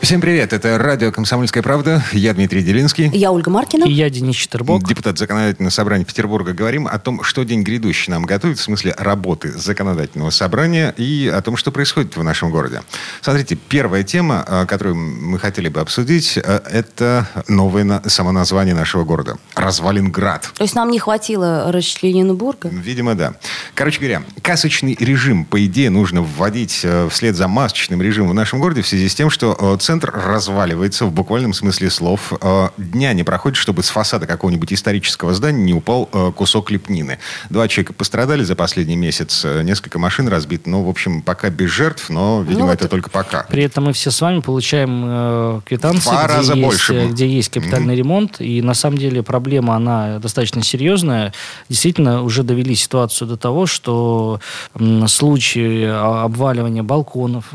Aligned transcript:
Всем 0.00 0.20
привет, 0.22 0.52
это 0.52 0.78
радио 0.78 1.10
«Комсомольская 1.12 1.62
правда». 1.62 2.02
Я 2.12 2.32
Дмитрий 2.32 2.62
Делинский. 2.62 3.10
Я 3.12 3.30
Ольга 3.32 3.50
Маркина. 3.50 3.84
И 3.84 3.92
я 3.92 4.08
Денис 4.08 4.36
Четербок. 4.36 4.86
Депутат 4.88 5.18
Законодательного 5.18 5.70
собрания 5.70 6.04
Петербурга. 6.04 6.52
Говорим 6.54 6.86
о 6.86 6.98
том, 6.98 7.22
что 7.24 7.42
день 7.44 7.62
грядущий 7.62 8.10
нам 8.12 8.22
готовит, 8.22 8.58
в 8.58 8.62
смысле 8.62 8.94
работы 8.96 9.50
Законодательного 9.50 10.30
собрания 10.30 10.94
и 10.96 11.28
о 11.28 11.42
том, 11.42 11.56
что 11.58 11.72
происходит 11.72 12.16
в 12.16 12.22
нашем 12.22 12.50
городе. 12.50 12.82
Смотрите, 13.20 13.56
первая 13.56 14.02
тема, 14.04 14.44
э, 14.46 14.66
которую 14.66 14.94
мы 14.96 15.38
хотели 15.38 15.68
бы 15.68 15.80
обсудить, 15.80 16.38
э, 16.38 16.60
это 16.70 17.26
новое 17.48 17.84
на- 17.84 18.08
само 18.08 18.30
название 18.32 18.74
нашего 18.76 19.04
города. 19.04 19.36
Развалинград. 19.56 20.48
То 20.56 20.62
есть 20.62 20.76
нам 20.76 20.90
не 20.90 21.00
хватило 21.00 21.70
расчлененбурга? 21.72 22.68
Видимо, 22.68 23.14
да. 23.14 23.34
Короче 23.74 23.98
говоря, 23.98 24.22
касочный 24.42 24.96
режим, 24.98 25.44
по 25.44 25.62
идее, 25.66 25.90
нужно 25.90 26.22
вводить 26.22 26.80
э, 26.84 27.08
вслед 27.10 27.36
за 27.36 27.48
масочным 27.48 28.00
режимом 28.00 28.30
в 28.30 28.34
нашем 28.34 28.60
городе 28.60 28.80
в 28.82 28.86
связи 28.86 29.08
с 29.08 29.14
тем, 29.14 29.28
что 29.28 29.76
центр 29.88 30.12
разваливается 30.14 31.06
в 31.06 31.12
буквальном 31.12 31.54
смысле 31.54 31.88
слов. 31.88 32.34
Э, 32.42 32.68
Дня 32.76 33.14
не 33.14 33.24
проходит, 33.24 33.56
чтобы 33.56 33.82
с 33.82 33.88
фасада 33.88 34.26
какого-нибудь 34.26 34.70
исторического 34.70 35.32
здания 35.32 35.62
не 35.64 35.72
упал 35.72 36.10
э, 36.12 36.30
кусок 36.36 36.70
лепнины. 36.70 37.18
Два 37.48 37.68
человека 37.68 37.94
пострадали 37.94 38.42
за 38.42 38.54
последний 38.54 38.96
месяц, 38.96 39.46
э, 39.46 39.62
несколько 39.62 39.98
машин 39.98 40.28
разбито. 40.28 40.68
Ну, 40.68 40.82
в 40.82 40.90
общем, 40.90 41.22
пока 41.22 41.48
без 41.48 41.70
жертв, 41.70 42.10
но, 42.10 42.42
видимо, 42.42 42.66
Ну, 42.66 42.72
это 42.72 42.84
вот- 42.84 42.90
только 42.90 43.08
пока. 43.08 43.44
При 43.48 43.62
этом 43.62 43.84
мы 43.84 43.94
все 43.94 44.10
с 44.10 44.20
вами 44.20 44.40
получаем 44.40 45.62
квитанции, 45.62 46.10
Два 46.10 46.26
раза 46.26 46.52
где, 46.52 46.62
больше. 46.62 46.92
есть, 46.92 47.06
э, 47.06 47.12
где 47.14 47.26
есть 47.26 47.48
капитальный 47.50 47.96
ремонт. 47.96 48.42
И 48.42 48.60
на 48.60 48.74
самом 48.74 48.98
деле 48.98 49.22
проблема, 49.22 49.74
она 49.74 50.18
достаточно 50.18 50.62
серьезная. 50.62 51.32
Действительно, 51.70 52.22
уже 52.24 52.42
довели 52.42 52.74
ситуацию 52.74 53.26
до 53.26 53.38
того, 53.38 53.64
что 53.64 54.38
случаи 55.06 55.84
обваливания 56.24 56.82
балконов, 56.82 57.46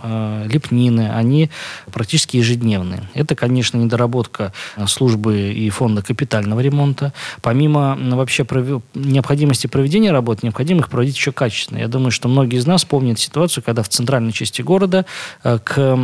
лепнины, 0.45 1.11
они 1.13 1.51
практически 1.91 2.22
ежедневные. 2.31 3.03
Это, 3.13 3.35
конечно, 3.35 3.77
недоработка 3.77 4.53
э, 4.77 4.87
службы 4.87 5.51
и 5.51 5.69
фонда 5.69 6.01
капитального 6.01 6.59
ремонта. 6.59 7.13
Помимо 7.41 7.97
вообще 7.99 8.45
необходимости 8.93 9.67
проведения 9.67 10.11
работ, 10.11 10.43
необходимо 10.43 10.81
их 10.81 10.89
проводить 10.89 11.15
еще 11.15 11.31
качественно. 11.31 11.79
Я 11.79 11.87
думаю, 11.87 12.11
что 12.11 12.27
многие 12.27 12.57
из 12.59 12.65
нас 12.67 12.85
помнят 12.85 13.19
ситуацию, 13.19 13.63
когда 13.63 13.81
в 13.83 13.89
центральной 13.89 14.31
части 14.31 14.61
города 14.61 15.05
э, 15.43 15.59
к 15.63 15.97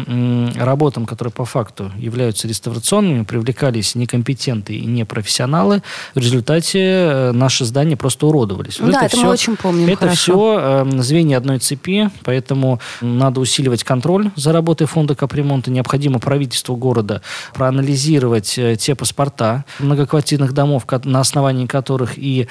работам, 0.57 1.05
которые 1.05 1.31
по 1.31 1.45
факту 1.45 1.91
являются 1.97 2.47
реставрационными, 2.47 3.23
привлекались 3.23 3.95
некомпетенты 3.95 4.75
и 4.75 4.85
непрофессионалы. 4.85 5.81
В 6.15 6.19
результате 6.19 6.79
э, 6.79 7.31
наши 7.33 7.65
здания 7.65 7.95
просто 7.95 8.25
уродовались. 8.27 8.79
Вот 8.79 8.91
Да, 8.91 9.05
это 9.05 9.17
мы 9.17 9.23
всё- 9.23 9.31
очень 9.31 9.55
помним 9.57 9.87
Это 9.89 9.97
хорошо. 9.99 10.85
все 10.87 11.01
звенья 11.01 11.37
одной 11.37 11.59
цепи, 11.59 12.09
поэтому 12.23 12.79
надо 13.01 13.39
усиливать 13.39 13.83
контроль 13.83 14.31
за 14.35 14.51
работой 14.53 14.87
фонда 14.87 15.13
капремонта. 15.15 15.69
Необходимо 15.71 16.08
правительству 16.17 16.75
города 16.75 17.21
проанализировать 17.53 18.57
э, 18.57 18.75
те 18.75 18.95
паспорта 18.95 19.65
многоквартирных 19.77 20.53
домов, 20.53 20.87
на 21.03 21.19
основании 21.19 21.67
которых 21.67 22.13
и 22.17 22.47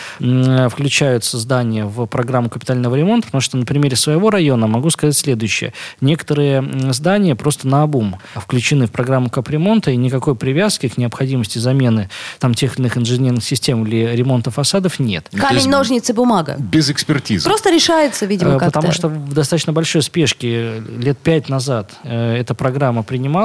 включаются 0.69 1.39
здания 1.39 1.85
в 1.85 2.07
программу 2.07 2.49
капитального 2.49 2.95
ремонта, 2.95 3.27
потому 3.27 3.41
что 3.41 3.57
на 3.57 3.65
примере 3.67 3.97
своего 3.97 4.31
района 4.31 4.67
могу 4.69 4.91
сказать 4.91 5.17
следующее. 5.17 5.73
Некоторые 6.01 6.93
здания 6.93 7.35
просто 7.35 7.67
на 7.67 7.83
обум 7.83 8.19
включены 8.35 8.87
в 8.87 8.93
программу 8.93 9.31
капремонта, 9.31 9.91
и 9.91 9.97
никакой 9.97 10.35
привязки 10.37 10.89
к 10.89 10.97
необходимости 10.99 11.59
замены 11.59 12.09
там 12.39 12.55
тех 12.55 12.75
или 12.75 12.83
иных 12.83 12.99
инженерных 12.99 13.45
систем 13.45 13.85
или 13.87 14.15
ремонта 14.15 14.51
фасадов 14.51 15.01
нет. 15.01 15.29
Камень, 15.35 15.57
Без- 15.57 15.67
ножницы, 15.67 16.15
бумага. 16.15 16.57
Без 16.59 16.91
экспертизы. 16.91 17.45
Просто 17.45 17.71
решается, 17.71 18.27
видимо, 18.27 18.53
Э, 18.53 18.59
как-то. 18.59 18.67
Потому 18.67 18.93
что 18.93 19.09
в 19.09 19.33
достаточно 19.33 19.73
большой 19.73 20.03
спешке 20.03 20.81
лет 20.99 21.19
пять 21.19 21.49
назад 21.49 21.93
э, 22.05 22.37
эта 22.37 22.55
программа 22.55 23.03
принималась, 23.03 23.39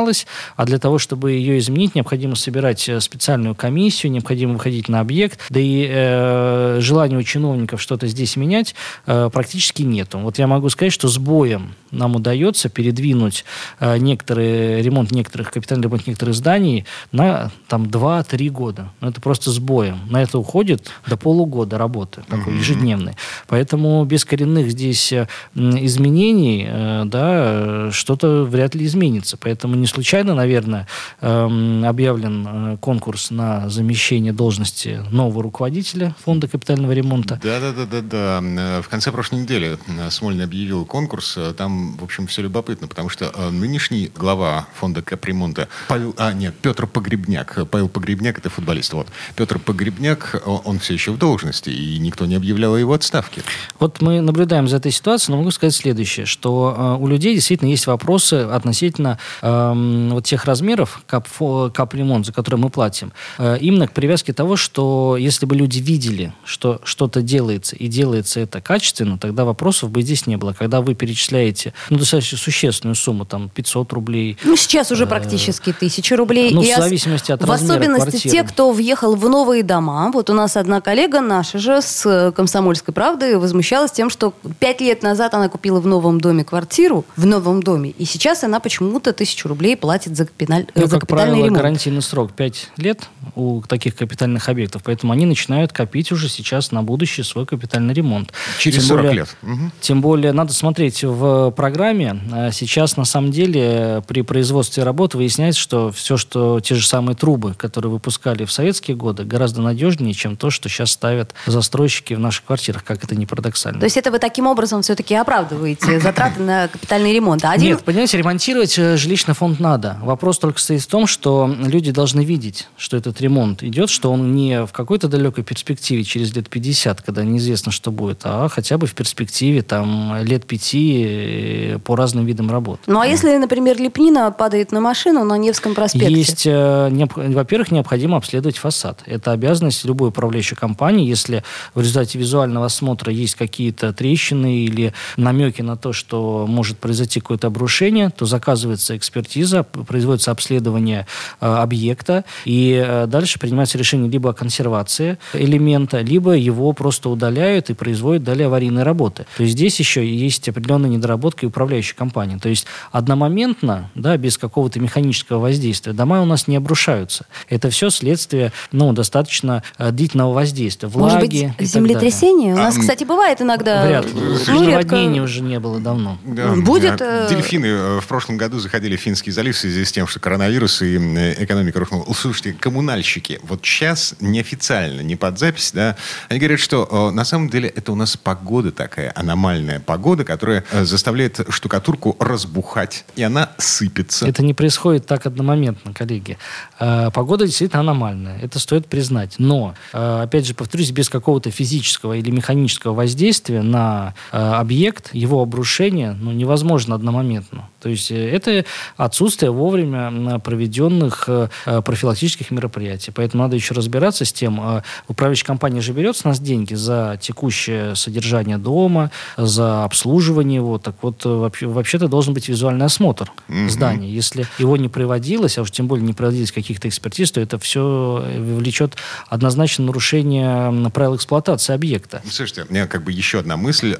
а 0.55 0.65
для 0.65 0.79
того, 0.79 0.97
чтобы 0.97 1.31
ее 1.31 1.57
изменить, 1.59 1.95
необходимо 1.95 2.35
собирать 2.35 2.87
э, 2.89 2.99
специальную 2.99 3.55
комиссию, 3.55 4.11
необходимо 4.11 4.53
выходить 4.53 4.89
на 4.89 4.99
объект, 4.99 5.39
да 5.49 5.59
и 5.59 5.87
э, 5.89 6.77
желания 6.81 7.17
у 7.17 7.23
чиновников 7.23 7.81
что-то 7.81 8.07
здесь 8.07 8.35
менять 8.35 8.75
э, 9.05 9.29
практически 9.31 9.83
нету. 9.83 10.19
Вот 10.19 10.37
я 10.37 10.47
могу 10.47 10.69
сказать, 10.69 10.93
что 10.93 11.07
с 11.07 11.17
боем 11.17 11.75
нам 11.91 12.15
удается 12.15 12.69
передвинуть 12.69 13.45
э, 13.79 13.97
некоторые, 13.97 14.81
ремонт 14.81 15.11
некоторых, 15.11 15.51
капитальный 15.51 15.83
ремонт 15.83 16.07
некоторых 16.07 16.35
зданий 16.35 16.85
на 17.11 17.51
там 17.67 17.83
2-3 17.83 18.49
года. 18.49 18.89
Но 18.99 19.09
это 19.09 19.21
просто 19.21 19.51
с 19.51 19.59
боем. 19.59 19.99
На 20.09 20.21
это 20.21 20.39
уходит 20.39 20.89
до 21.07 21.17
полугода 21.17 21.77
работы, 21.77 22.23
такой 22.27 22.57
ежедневной. 22.57 23.13
Поэтому 23.47 24.03
без 24.05 24.25
коренных 24.25 24.71
здесь 24.71 25.13
э, 25.13 25.27
изменений, 25.55 26.65
э, 26.67 27.03
да, 27.05 27.31
э, 27.33 27.89
что-то 27.91 28.43
вряд 28.43 28.75
ли 28.75 28.85
изменится. 28.85 29.37
Поэтому 29.37 29.75
не 29.75 29.85
случайно, 29.93 30.33
наверное, 30.33 30.87
эм, 31.21 31.85
объявлен 31.85 32.47
э, 32.73 32.77
конкурс 32.77 33.31
на 33.31 33.69
замещение 33.69 34.33
должности 34.33 35.01
нового 35.11 35.43
руководителя 35.43 36.15
фонда 36.23 36.47
капитального 36.47 36.91
ремонта. 36.91 37.39
Да, 37.43 37.59
да, 37.59 37.71
да, 37.71 37.85
да, 37.85 38.01
да. 38.01 38.41
Э, 38.43 38.81
В 38.81 38.89
конце 38.89 39.11
прошлой 39.11 39.41
недели 39.41 39.77
э, 39.87 40.09
Смольный 40.09 40.45
объявил 40.45 40.85
конкурс. 40.85 41.35
Э, 41.37 41.53
Там, 41.55 41.95
в 41.97 42.03
общем, 42.03 42.27
все 42.27 42.41
любопытно, 42.41 42.87
потому 42.87 43.09
что 43.09 43.31
э, 43.33 43.49
нынешний 43.49 44.11
глава 44.15 44.67
фонда 44.75 45.01
капремонта 45.01 45.67
Павел, 45.87 46.15
а 46.17 46.33
нет, 46.33 46.55
Петр 46.61 46.87
Погребняк. 46.87 47.57
Э, 47.57 47.65
Павел 47.65 47.89
Погребняк 47.89 48.39
это 48.39 48.49
футболист. 48.49 48.93
Вот 48.93 49.07
Петр 49.35 49.59
Погребняк, 49.59 50.41
он 50.65 50.79
все 50.79 50.93
еще 50.93 51.11
в 51.11 51.17
должности, 51.17 51.69
и 51.69 51.99
никто 51.99 52.25
не 52.25 52.35
объявлял 52.35 52.75
его 52.77 52.93
отставке. 52.93 53.43
Вот 53.79 54.01
мы 54.01 54.21
наблюдаем 54.21 54.67
за 54.67 54.77
этой 54.77 54.91
ситуацией, 54.91 55.33
но 55.35 55.37
могу 55.39 55.51
сказать 55.51 55.75
следующее, 55.75 56.25
что 56.25 56.75
э, 56.77 57.03
у 57.03 57.07
людей 57.07 57.35
действительно 57.35 57.69
есть 57.69 57.87
вопросы 57.87 58.35
относительно 58.35 59.19
эм, 59.41 59.82
вот 60.11 60.25
тех 60.25 60.45
размеров 60.45 61.01
кап, 61.07 61.27
капремонт, 61.73 62.25
за 62.25 62.33
которые 62.33 62.59
мы 62.59 62.69
платим, 62.69 63.11
Э, 63.37 63.57
именно 63.59 63.87
к 63.87 63.93
привязке 63.93 64.33
того, 64.33 64.55
что 64.55 65.17
если 65.17 65.45
бы 65.45 65.55
люди 65.55 65.79
видели, 65.79 66.33
что 66.45 66.79
что-то 66.83 67.21
делается 67.21 67.75
и 67.75 67.87
делается 67.87 68.39
это 68.39 68.61
качественно, 68.61 69.17
тогда 69.17 69.45
вопросов 69.45 69.89
бы 69.91 70.01
здесь 70.01 70.27
не 70.27 70.35
было. 70.37 70.53
Когда 70.53 70.81
вы 70.81 70.93
перечисляете 70.95 71.73
ну, 71.89 71.97
достаточно 71.97 72.37
существенную 72.37 72.95
сумму, 72.95 73.25
там 73.25 73.49
500 73.49 73.93
рублей, 73.93 74.37
Ну, 74.43 74.55
сейчас 74.55 74.91
уже 74.91 75.05
практически 75.07 75.73
тысячи 75.73 76.13
рублей. 76.13 76.51
ну, 76.53 76.61
в 76.61 76.65
И 76.65 76.71
ос- 76.73 76.79
зависимости 76.79 77.31
от 77.31 77.41
В 77.43 77.49
размера 77.49 77.73
особенности 77.73 78.09
квартиры. 78.11 78.31
те, 78.31 78.43
кто 78.43 78.71
въехал 78.71 79.15
в 79.15 79.29
новые 79.29 79.63
дома. 79.63 80.11
Вот 80.13 80.29
у 80.29 80.33
нас 80.33 80.55
одна 80.57 80.81
коллега 80.81 81.21
наша 81.21 81.57
же 81.59 81.81
с 81.81 82.05
э, 82.05 82.31
«Комсомольской 82.31 82.93
правдой» 82.93 83.37
возмущалась 83.37 83.91
тем, 83.91 84.09
что 84.09 84.33
пять 84.59 84.81
лет 84.81 85.01
назад 85.03 85.33
она 85.33 85.49
купила 85.49 85.79
в 85.79 85.87
новом 85.87 86.19
доме 86.21 86.43
квартиру, 86.43 87.05
в 87.15 87.25
новом 87.25 87.61
доме, 87.63 87.89
и 87.91 88.05
сейчас 88.05 88.43
она 88.43 88.59
почему-то 88.59 89.13
тысячу 89.13 89.47
рублей 89.47 89.72
платит 89.75 90.15
за, 90.15 90.25
капиталь- 90.25 90.67
Ну, 90.75 90.81
за 90.87 90.89
как 90.89 91.01
капитальный 91.01 91.07
правило, 91.31 91.45
ремонт. 91.45 91.57
гарантийный 91.57 92.01
срок 92.01 92.31
5 92.33 92.71
лет 92.77 93.09
у 93.35 93.61
таких 93.61 93.95
капитальных 93.95 94.49
объектов, 94.49 94.81
поэтому 94.83 95.13
они 95.13 95.25
начинают 95.25 95.71
копить 95.73 96.11
уже 96.11 96.29
сейчас 96.29 96.71
на 96.71 96.83
будущее 96.83 97.23
свой 97.23 97.45
капитальный 97.45 97.93
ремонт. 97.93 98.31
Через 98.59 98.79
Тем 98.79 98.83
40 98.89 99.01
более- 99.05 99.15
лет. 99.21 99.37
Мгм. 99.41 99.71
Тем 99.81 100.01
более, 100.01 100.31
надо 100.33 100.53
смотреть 100.53 101.03
в 101.03 101.51
программе. 101.51 102.19
э, 102.33 102.51
Сейчас, 102.51 102.97
на 102.97 103.05
самом 103.05 103.31
деле, 103.31 103.61
э, 103.63 104.01
при 104.07 104.21
производстве 104.21 104.83
работ 104.83 105.15
выясняется, 105.15 105.59
что 105.61 105.91
все, 105.91 106.17
что 106.17 106.59
те 106.59 106.75
же 106.75 106.85
самые 106.87 107.15
трубы, 107.15 107.53
которые 107.53 107.91
выпускали 107.91 108.45
в 108.45 108.51
советские 108.51 108.95
годы, 108.97 109.23
гораздо 109.23 109.61
надежнее, 109.61 110.13
чем 110.13 110.37
то, 110.37 110.49
что 110.49 110.69
сейчас 110.69 110.91
ставят 110.91 111.33
застройщики 111.45 112.13
в 112.13 112.19
наших 112.19 112.45
квартирах, 112.45 112.83
как 112.83 113.03
это 113.03 113.15
не 113.15 113.25
парадоксально. 113.25 113.79
То 113.79 113.85
есть 113.85 113.97
это 113.97 114.11
вы 114.11 114.19
таким 114.19 114.47
образом 114.47 114.81
все-таки 114.81 115.15
оправдываете 115.15 115.99
затраты 115.99 116.41
на 116.41 116.67
капитальный 116.67 117.13
ремонт. 117.13 117.43
А 117.45 117.51
один 117.51 117.69
Нет, 117.71 117.83
понимаете, 117.83 118.17
ремонтировать 118.17 118.77
э, 118.77 118.97
жилищный 118.97 119.33
фонд 119.33 119.59
надо. 119.63 119.97
Вопрос 120.03 120.37
только 120.37 120.59
стоит 120.59 120.81
в 120.81 120.87
том, 120.87 121.07
что 121.07 121.49
люди 121.57 121.91
должны 121.91 122.23
видеть, 122.23 122.67
что 122.77 122.97
этот 122.97 123.21
ремонт 123.21 123.63
идет, 123.63 123.89
что 123.89 124.11
он 124.11 124.35
не 124.35 124.65
в 124.65 124.71
какой-то 124.71 125.07
далекой 125.07 125.43
перспективе 125.43 126.03
через 126.03 126.35
лет 126.35 126.49
50, 126.49 127.01
когда 127.01 127.23
неизвестно, 127.23 127.71
что 127.71 127.89
будет, 127.91 128.21
а 128.25 128.49
хотя 128.49 128.77
бы 128.77 128.85
в 128.85 128.93
перспективе 128.93 129.61
там 129.61 130.23
лет 130.23 130.45
пяти 130.45 131.05
э, 131.07 131.79
по 131.79 131.95
разным 131.95 132.25
видам 132.25 132.51
работ. 132.51 132.81
Ну, 132.87 132.99
а 132.99 133.07
если, 133.07 133.35
например, 133.37 133.79
лепнина 133.79 134.29
падает 134.31 134.71
на 134.71 134.81
машину 134.81 135.23
на 135.23 135.37
Невском 135.37 135.73
проспекте? 135.73 136.13
Есть, 136.13 136.45
э, 136.45 137.07
во-первых, 137.15 137.71
необходимо 137.71 138.17
обследовать 138.17 138.57
фасад. 138.57 138.99
Это 139.05 139.31
обязанность 139.31 139.85
любой 139.85 140.09
управляющей 140.09 140.57
компании. 140.57 141.07
Если 141.07 141.43
в 141.73 141.79
результате 141.79 142.19
визуального 142.19 142.65
осмотра 142.65 143.13
есть 143.13 143.35
какие-то 143.35 143.93
трещины 143.93 144.65
или 144.65 144.93
намеки 145.15 145.61
на 145.61 145.77
то, 145.77 145.93
что 145.93 146.45
может 146.47 146.77
произойти 146.79 147.21
какое-то 147.21 147.47
обрушение, 147.47 148.09
то 148.09 148.25
заказывается 148.25 148.97
экспертиза 148.97 149.42
экспертиза, 149.43 149.63
производится 149.63 150.31
обследование 150.31 151.05
э, 151.41 151.45
объекта, 151.45 152.23
и 152.45 152.83
э, 152.85 153.05
дальше 153.07 153.39
принимается 153.39 153.77
решение 153.77 154.09
либо 154.09 154.31
о 154.31 154.33
консервации 154.33 155.17
элемента, 155.33 156.01
либо 156.01 156.31
его 156.31 156.71
просто 156.73 157.09
удаляют 157.09 157.69
и 157.69 157.73
производят 157.73 158.23
далее 158.23 158.47
аварийные 158.47 158.83
работы. 158.83 159.25
То 159.37 159.43
есть 159.43 159.53
здесь 159.53 159.79
еще 159.79 160.05
есть 160.05 160.47
определенная 160.49 160.89
недоработка 160.89 161.45
и 161.45 161.49
управляющей 161.49 161.95
компании. 161.95 162.37
То 162.37 162.49
есть 162.49 162.65
одномоментно, 162.91 163.89
да, 163.95 164.17
без 164.17 164.37
какого-то 164.37 164.79
механического 164.79 165.39
воздействия, 165.39 165.93
дома 165.93 166.21
у 166.21 166.25
нас 166.25 166.47
не 166.47 166.55
обрушаются. 166.55 167.25
Это 167.49 167.69
все 167.69 167.89
следствие 167.89 168.51
ну, 168.71 168.93
достаточно 168.93 169.63
э, 169.77 169.91
длительного 169.91 170.33
воздействия. 170.33 170.89
Влаги 170.89 171.13
Может 171.13 171.57
быть, 171.57 171.67
землетрясение? 171.67 172.53
У 172.53 172.57
нас, 172.57 172.77
кстати, 172.77 173.03
бывает 173.03 173.41
иногда... 173.41 173.85
Вряд 173.85 174.05
ли. 174.05 174.11
Ну, 174.47 174.63
Наводнений 174.63 175.21
уже 175.21 175.41
не 175.41 175.59
было 175.59 175.79
давно. 175.79 176.17
Да. 176.25 176.53
Будет, 176.55 176.97
Дельфины 176.97 177.99
в 177.99 178.07
прошлом 178.07 178.37
году 178.37 178.59
заходили 178.59 178.95
в 178.95 178.99
Финский 178.99 179.32
залив 179.33 179.55
в 179.55 179.59
связи 179.59 179.83
с 179.83 179.91
тем, 179.91 180.07
что 180.07 180.19
коронавирус 180.19 180.81
и 180.81 180.97
экономика 180.97 181.79
рухнула. 181.79 182.05
Слушайте, 182.13 182.53
коммунальщики, 182.53 183.39
вот 183.43 183.65
сейчас 183.65 184.15
неофициально, 184.19 185.01
не 185.01 185.15
под 185.15 185.39
запись, 185.39 185.71
да, 185.73 185.95
они 186.29 186.39
говорят, 186.39 186.59
что 186.59 187.11
на 187.11 187.25
самом 187.25 187.49
деле 187.49 187.69
это 187.69 187.91
у 187.91 187.95
нас 187.95 188.17
погода 188.17 188.71
такая, 188.71 189.11
аномальная 189.15 189.79
погода, 189.79 190.23
которая 190.23 190.63
э, 190.71 190.85
заставляет 190.85 191.39
штукатурку 191.49 192.15
разбухать, 192.19 193.05
и 193.15 193.23
она 193.23 193.49
сыпется. 193.57 194.27
Это 194.27 194.43
не 194.43 194.53
происходит 194.53 195.05
так 195.05 195.25
одномоментно, 195.25 195.93
коллеги. 195.93 196.37
Э, 196.79 197.09
Погода 197.13 197.45
действительно 197.45 197.81
аномальная, 197.81 198.39
это 198.39 198.59
стоит 198.59 198.87
признать. 198.87 199.35
Но, 199.37 199.75
э, 199.93 200.21
опять 200.23 200.45
же, 200.45 200.53
повторюсь, 200.53 200.91
без 200.91 201.09
какого-то 201.09 201.51
физического 201.51 202.13
или 202.13 202.31
механического 202.31 202.93
воздействия 202.93 203.61
на 203.61 204.13
объект, 204.31 205.13
его 205.13 205.41
обрушение, 205.41 206.13
ну, 206.13 206.31
невозможно 206.31 206.95
одномоментно. 206.95 207.69
То 207.83 207.89
есть 207.89 208.11
э, 208.11 208.29
это 208.31 208.65
отсутствие 208.97 209.51
вовремя 209.51 210.39
проведенных 210.39 211.25
э, 211.27 211.49
э, 211.65 211.81
профилактических 211.81 212.49
мероприятий. 212.51 213.11
Поэтому 213.11 213.43
надо 213.43 213.55
еще 213.55 213.73
разбираться 213.73 214.25
с 214.25 214.33
тем, 214.33 214.59
э, 214.77 214.81
управляющая 215.07 215.45
компания 215.45 215.81
же 215.81 215.91
берет 215.93 216.15
с 216.17 216.23
нас 216.23 216.39
деньги 216.39 216.73
за 216.73 217.19
текущее 217.21 217.95
содержание 217.95 218.57
дома, 218.57 219.11
за 219.37 219.83
обслуживание 219.83 220.55
его. 220.57 220.77
Так 220.79 220.95
вот, 221.01 221.25
вообще- 221.25 221.67
вообще-то 221.67 222.07
должен 222.07 222.33
быть 222.33 222.47
визуальный 222.49 222.85
осмотр 222.85 223.31
здания. 223.69 224.09
Если 224.09 224.47
его 224.57 224.77
не 224.77 224.87
проводилось, 224.89 225.57
а 225.57 225.61
уж 225.61 225.71
тем 225.71 225.87
более 225.87 226.05
не 226.05 226.13
проводились 226.13 226.51
каких-то 226.51 226.87
экспертиз, 226.87 227.31
то 227.31 227.41
это 227.41 227.59
все 227.59 228.23
влечет 228.37 228.95
однозначно 229.29 229.85
нарушение 229.85 230.89
правил 230.91 231.15
эксплуатации 231.15 231.73
объекта. 231.73 232.21
Слушайте, 232.29 232.65
у 232.69 232.73
меня 232.73 232.87
как 232.87 233.03
бы 233.03 233.11
еще 233.11 233.39
одна 233.39 233.57
мысль, 233.57 233.95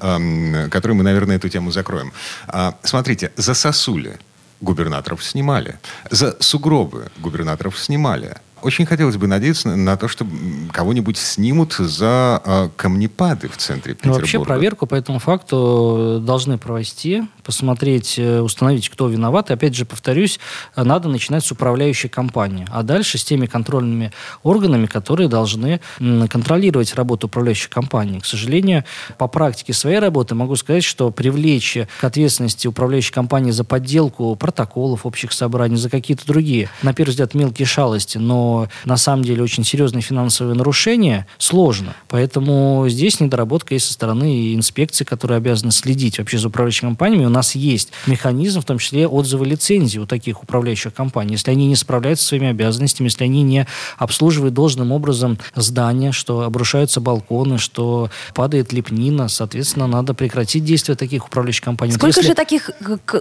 которой 0.69 0.93
мы, 0.93 1.03
наверное, 1.03 1.35
эту 1.35 1.49
тему 1.49 1.71
закроем. 1.71 2.11
А, 2.47 2.75
смотрите, 2.83 3.31
за 3.35 3.53
сосули 3.73 4.19
губернаторов 4.61 5.23
снимали, 5.23 5.79
за 6.11 6.37
сугробы 6.39 7.11
губернаторов 7.17 7.77
снимали. 7.79 8.37
Очень 8.63 8.85
хотелось 8.85 9.17
бы 9.17 9.27
надеяться 9.27 9.75
на, 9.75 9.97
то, 9.97 10.07
что 10.07 10.25
кого-нибудь 10.71 11.17
снимут 11.17 11.73
за 11.73 12.41
э, 12.45 12.69
камнепады 12.77 13.49
в 13.49 13.57
центре 13.57 13.91
Ну, 13.91 13.97
Петербурга. 13.97 14.19
вообще 14.21 14.43
проверку 14.43 14.87
по 14.87 14.95
этому 14.95 15.19
факту 15.19 16.17
э, 16.21 16.25
должны 16.25 16.57
провести, 16.57 17.23
посмотреть, 17.43 18.15
э, 18.17 18.39
установить, 18.39 18.89
кто 18.89 19.09
виноват. 19.09 19.49
И 19.49 19.53
опять 19.53 19.75
же, 19.75 19.85
повторюсь, 19.85 20.39
э, 20.75 20.83
надо 20.83 21.09
начинать 21.09 21.43
с 21.43 21.51
управляющей 21.51 22.07
компании, 22.07 22.65
а 22.71 22.83
дальше 22.83 23.17
с 23.17 23.23
теми 23.25 23.47
контрольными 23.47 24.13
органами, 24.43 24.85
которые 24.85 25.27
должны 25.27 25.81
контролировать 25.99 26.95
работу 26.95 27.27
управляющей 27.27 27.69
компании. 27.69 28.19
К 28.19 28.25
сожалению, 28.25 28.85
по 29.17 29.27
практике 29.27 29.73
своей 29.73 29.99
работы 29.99 30.35
могу 30.35 30.55
сказать, 30.55 30.85
что 30.85 31.11
привлечь 31.11 31.77
к 31.99 32.03
ответственности 32.03 32.67
управляющей 32.67 33.13
компании 33.13 33.51
за 33.51 33.65
подделку 33.65 34.35
протоколов 34.37 35.05
общих 35.05 35.33
собраний, 35.33 35.75
за 35.75 35.89
какие-то 35.89 36.25
другие, 36.25 36.69
на 36.81 36.93
первый 36.93 37.11
взгляд, 37.11 37.33
мелкие 37.33 37.65
шалости, 37.65 38.17
но 38.17 38.52
на 38.85 38.97
самом 38.97 39.23
деле 39.23 39.43
очень 39.43 39.63
серьезные 39.63 40.01
финансовые 40.01 40.55
нарушения 40.55 41.25
сложно. 41.37 41.93
Поэтому 42.09 42.85
здесь 42.87 43.19
недоработка 43.19 43.73
есть 43.73 43.87
со 43.87 43.93
стороны 43.93 44.53
инспекции, 44.55 45.03
которые 45.03 45.37
обязаны 45.37 45.71
следить 45.71 46.17
вообще 46.19 46.37
за 46.37 46.47
управляющими 46.47 46.89
компаниями. 46.89 47.25
У 47.25 47.29
нас 47.29 47.55
есть 47.55 47.91
механизм, 48.07 48.61
в 48.61 48.65
том 48.65 48.77
числе 48.79 49.07
отзывы 49.07 49.45
лицензии 49.45 49.99
у 49.99 50.05
таких 50.05 50.43
управляющих 50.43 50.93
компаний. 50.93 51.33
Если 51.33 51.51
они 51.51 51.67
не 51.67 51.75
справляются 51.75 52.23
со 52.23 52.29
своими 52.29 52.49
обязанностями, 52.49 53.07
если 53.07 53.23
они 53.23 53.43
не 53.43 53.67
обслуживают 53.97 54.53
должным 54.53 54.91
образом 54.91 55.37
здания, 55.55 56.11
что 56.11 56.41
обрушаются 56.41 56.99
балконы, 57.01 57.57
что 57.57 58.09
падает 58.33 58.73
лепнина, 58.73 59.27
соответственно, 59.27 59.87
надо 59.87 60.13
прекратить 60.13 60.63
действия 60.65 60.95
таких 60.95 61.25
управляющих 61.27 61.63
компаний. 61.63 61.93
Сколько 61.93 62.19
если- 62.19 62.29
же 62.29 62.35
таких 62.35 62.71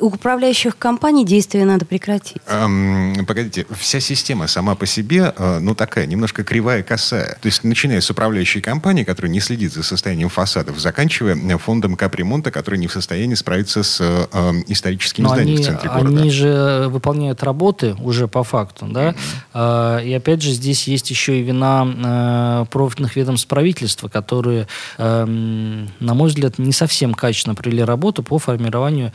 управляющих 0.00 0.76
компаний 0.78 1.24
действия 1.24 1.64
надо 1.64 1.84
прекратить? 1.84 2.36
Эм, 2.48 3.24
погодите, 3.26 3.66
вся 3.78 4.00
система 4.00 4.46
сама 4.46 4.74
по 4.74 4.86
себе, 4.86 5.21
э, 5.36 5.58
ну, 5.60 5.74
такая, 5.74 6.06
немножко 6.06 6.44
кривая, 6.44 6.82
косая. 6.82 7.38
То 7.40 7.46
есть, 7.46 7.64
начиная 7.64 8.00
с 8.00 8.10
управляющей 8.10 8.60
компании, 8.60 9.04
которая 9.04 9.30
не 9.30 9.40
следит 9.40 9.72
за 9.72 9.82
состоянием 9.82 10.28
фасадов, 10.28 10.78
заканчивая 10.78 11.36
э, 11.36 11.58
фондом 11.58 11.96
капремонта, 11.96 12.50
который 12.50 12.78
не 12.78 12.86
в 12.86 12.92
состоянии 12.92 13.34
справиться 13.34 13.82
с 13.82 14.00
э, 14.00 14.26
эм, 14.32 14.64
историческими 14.66 15.24
Но 15.24 15.30
зданиями 15.30 15.56
они, 15.56 15.62
в 15.62 15.66
центре 15.66 15.90
города. 15.90 16.20
они 16.20 16.30
же 16.30 16.86
выполняют 16.88 17.42
работы 17.42 17.94
уже 18.00 18.28
по 18.28 18.42
факту, 18.42 18.86
да. 18.86 19.14
А, 19.52 19.98
И 19.98 20.12
опять 20.12 20.42
же 20.42 20.50
здесь 20.52 20.88
есть 20.88 21.10
еще 21.10 21.38
и 21.38 21.42
вина 21.42 22.66
профильных 22.70 23.16
ведомств 23.16 23.48
правительства, 23.48 24.08
которые, 24.08 24.66
эм, 24.98 25.90
на 26.00 26.14
мой 26.14 26.28
взгляд, 26.28 26.58
не 26.58 26.72
совсем 26.72 27.14
качественно 27.14 27.54
провели 27.54 27.82
работу 27.82 28.22
по 28.22 28.38
формированию 28.38 29.12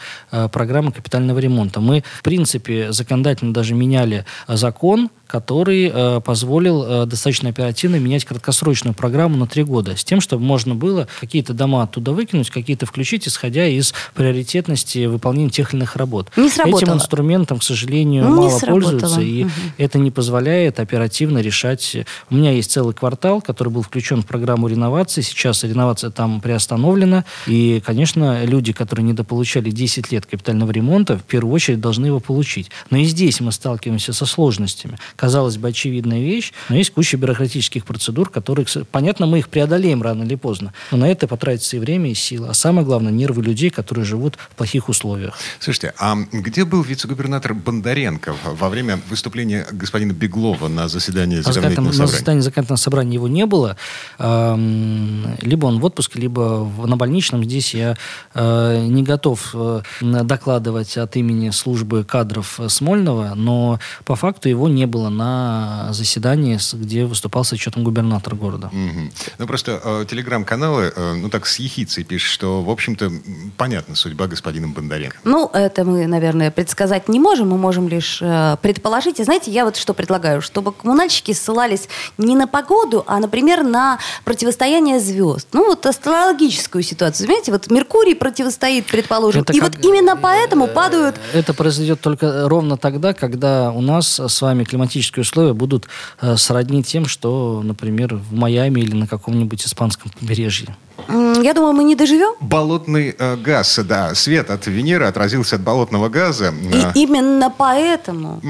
программы 0.51 0.91
капитального 0.91 1.39
ремонта. 1.39 1.79
Мы, 1.79 2.03
в 2.19 2.23
принципе, 2.23 2.91
законодательно 2.91 3.53
даже 3.53 3.73
меняли 3.73 4.25
закон, 4.47 5.09
который 5.27 5.91
э, 5.97 6.21
позволил 6.23 6.83
э, 6.83 7.05
достаточно 7.05 7.49
оперативно 7.49 7.97
менять 7.97 8.23
краткосрочную 8.25 8.93
программу 8.93 9.37
на 9.37 9.47
три 9.47 9.63
года, 9.63 9.95
с 9.97 10.03
тем, 10.03 10.21
чтобы 10.21 10.43
можно 10.43 10.75
было 10.75 11.07
какие-то 11.19 11.53
дома 11.53 11.83
оттуда 11.83 12.11
выкинуть, 12.11 12.49
какие-то 12.49 12.85
включить, 12.85 13.27
исходя 13.27 13.65
из 13.65 13.93
приоритетности 14.13 15.05
выполнения 15.05 15.49
тех 15.49 15.73
или 15.73 15.79
иных 15.79 15.95
работ. 15.95 16.29
Не 16.37 16.49
сработало. 16.49 16.79
Этим 16.81 16.93
инструментом, 16.93 17.59
к 17.59 17.63
сожалению, 17.63 18.23
не 18.25 18.29
мало 18.29 18.49
сработало. 18.59 18.91
пользуются, 18.91 19.21
и 19.21 19.43
Мгм. 19.45 19.51
это 19.77 19.97
не 19.99 20.11
позволяет 20.11 20.79
оперативно 20.79 21.39
решать. 21.39 21.97
У 22.29 22.35
меня 22.35 22.51
есть 22.51 22.71
целый 22.71 22.93
квартал, 22.93 23.41
который 23.41 23.69
был 23.69 23.81
включен 23.81 24.21
в 24.21 24.25
программу 24.25 24.67
реновации. 24.67 25.21
Сейчас 25.21 25.63
реновация 25.63 26.09
там 26.11 26.41
приостановлена. 26.41 27.25
И, 27.47 27.81
конечно, 27.85 28.43
люди, 28.45 28.73
которые 28.73 29.05
недополучали 29.05 29.71
10 29.71 30.11
лет 30.11 30.25
капитального 30.25 30.71
ремонта, 30.71 31.17
в 31.17 31.23
первую 31.23 31.53
очередь 31.53 31.79
должны 31.79 32.07
его 32.07 32.19
получить. 32.19 32.69
Но 32.89 32.97
и 32.97 33.05
здесь 33.05 33.39
мы 33.39 33.51
сталкиваемся 33.51 34.13
со 34.13 34.25
сложностями. 34.25 34.97
Казалось 35.15 35.57
бы, 35.57 35.67
очевидная 35.77 36.21
вещь, 36.21 36.53
но 36.69 36.75
есть 36.75 36.91
куча 36.91 37.17
бюрократических 37.17 37.85
процедур, 37.85 38.29
которые, 38.29 38.65
понятно, 38.91 39.27
мы 39.27 39.39
их 39.39 39.49
преодолеем 39.49 40.01
рано 40.01 40.23
или 40.23 40.35
поздно. 40.35 40.73
Но 40.91 40.97
на 40.97 41.07
это 41.07 41.27
потратится 41.27 41.77
и 41.77 41.79
время, 41.79 42.09
и 42.09 42.15
сила. 42.15 42.49
А 42.49 42.53
самое 42.53 42.85
главное, 42.85 43.11
нервы 43.11 43.43
людей, 43.43 43.69
которые 43.69 44.05
живут 44.05 44.37
в 44.37 44.55
плохих 44.55 44.89
условиях. 44.89 45.37
Слушайте, 45.59 45.93
а 45.99 46.15
где 46.31 46.65
был 46.65 46.81
вице-губернатор 46.81 47.53
Бондаренко 47.53 48.33
во 48.43 48.69
время 48.69 48.99
выступления 49.09 49.67
господина 49.71 50.13
Беглова 50.13 50.67
на 50.67 50.87
заседании 50.87 51.37
На 51.37 51.43
законодательного 51.43 51.87
на 51.87 51.93
собрания? 51.93 52.11
заседании 52.11 52.41
законодательного 52.41 52.77
собрания 52.77 53.13
его 53.13 53.27
не 53.27 53.45
было. 53.45 53.77
Либо 54.17 55.65
он 55.65 55.79
в 55.79 55.85
отпуске, 55.85 56.19
либо 56.19 56.67
на 56.85 56.97
больничном. 56.97 57.43
Здесь 57.43 57.75
я 57.75 57.95
э, 58.33 58.85
не 58.87 59.03
готов 59.03 59.51
э, 59.53 59.81
докладывать 60.01 60.97
от 60.97 61.15
имени 61.15 61.51
службы 61.51 62.03
кадров 62.03 62.59
э, 62.59 62.69
Смольного, 62.69 63.33
но 63.35 63.79
по 64.05 64.15
факту 64.15 64.49
его 64.49 64.67
не 64.67 64.87
было 64.87 65.09
на 65.09 65.66
заседании, 65.91 66.57
с- 66.57 66.73
где 66.73 67.05
выступал 67.05 67.43
с 67.43 67.53
отчетом 67.53 67.83
губернатор 67.83 68.35
города. 68.35 68.69
Мгм. 68.71 69.11
Ну, 69.37 69.47
просто 69.47 69.81
э, 69.83 70.05
телеграм-каналы, 70.09 70.91
э, 70.95 71.13
ну, 71.13 71.29
так 71.29 71.45
с 71.45 71.59
ехицей 71.59 72.03
пишут, 72.03 72.31
что, 72.31 72.61
в 72.61 72.69
общем-то, 72.69 73.11
понятна 73.57 73.95
судьба 73.95 74.27
господина 74.27 74.67
Бондаренко. 74.67 75.17
Ну, 75.23 75.49
это 75.53 75.83
мы, 75.83 76.07
наверное, 76.07 76.51
предсказать 76.51 77.09
не 77.09 77.19
можем, 77.19 77.49
мы 77.49 77.57
можем 77.57 77.87
лишь 77.87 78.19
э, 78.21 78.57
предположить. 78.61 79.19
И 79.19 79.23
знаете, 79.23 79.51
я 79.51 79.65
вот 79.65 79.75
что 79.77 79.93
предлагаю, 79.93 80.41
чтобы 80.41 80.71
коммунальщики 80.73 81.31
ссылались 81.33 81.87
не 82.17 82.35
на 82.35 82.47
погоду, 82.47 83.03
а, 83.07 83.19
например, 83.19 83.63
на 83.63 83.99
противостояние 84.25 84.99
звезд. 84.99 85.47
Ну, 85.53 85.65
вот 85.67 85.85
астрологическую 85.85 86.83
ситуацию. 86.83 87.25
Знаете, 87.27 87.51
вот 87.51 87.69
Меркурий 87.71 88.15
противостоит, 88.15 88.85
предположим. 88.85 89.41
Это 89.43 89.53
и 89.53 89.59
как- 89.59 89.75
вот 89.75 89.85
именно 89.85 90.15
поэтому 90.15 90.67
падают... 90.67 91.15
Это 91.33 91.53
произойдет 91.53 92.01
только 92.01 92.47
ровно 92.47 92.77
тогда, 92.77 93.13
когда 93.13 93.71
у 93.71 93.81
нас 93.81 94.19
с 94.19 94.41
вами 94.41 94.63
климатические 94.63 95.21
условия 95.21 95.53
будут 95.57 95.87
э, 96.21 96.37
сродни 96.37 96.83
тем, 96.83 97.05
что, 97.05 97.61
например, 97.63 98.15
в 98.15 98.33
Майами 98.33 98.79
или 98.81 98.95
на 98.95 99.07
каком-нибудь 99.07 99.65
испанском 99.65 100.11
побережье. 100.11 100.75
Я 101.09 101.53
думаю, 101.53 101.73
мы 101.73 101.83
не 101.83 101.95
доживем. 101.95 102.33
Болотный 102.41 103.15
э, 103.17 103.35
газ, 103.37 103.79
да, 103.83 104.15
свет 104.15 104.49
от 104.49 104.67
Венеры 104.67 105.05
отразился 105.05 105.55
от 105.55 105.61
болотного 105.61 106.09
газа. 106.09 106.53
Э, 106.73 106.91
И 106.95 107.03
именно 107.03 107.53
поэтому. 107.55 108.41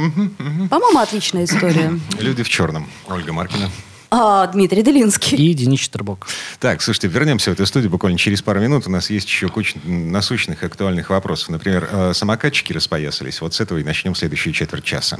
По-моему, 0.69 0.99
отличная 0.99 1.43
история. 1.45 1.99
Люди 2.19 2.43
в 2.43 2.49
черном. 2.49 2.87
Ольга 3.07 3.33
Маркина. 3.33 3.69
А 4.09 4.47
Дмитрий 4.47 4.83
Делинский. 4.83 5.37
И 5.37 5.53
Денис 5.53 5.81
Четербок. 5.81 6.27
Так, 6.59 6.81
слушайте, 6.81 7.09
вернемся 7.09 7.49
в 7.51 7.53
эту 7.53 7.65
студию 7.65 7.91
буквально 7.91 8.17
через 8.17 8.41
пару 8.41 8.61
минут. 8.61 8.87
У 8.87 8.89
нас 8.89 9.09
есть 9.09 9.27
еще 9.27 9.49
куча 9.49 9.77
насущных, 9.83 10.63
актуальных 10.63 11.09
вопросов. 11.09 11.49
Например, 11.49 11.89
э, 11.91 12.13
самокатчики 12.13 12.71
распоясались. 12.71 13.41
Вот 13.41 13.53
с 13.53 13.59
этого 13.59 13.79
и 13.79 13.83
начнем 13.83 14.15
следующую 14.15 14.53
четверть 14.53 14.85
часа. 14.85 15.19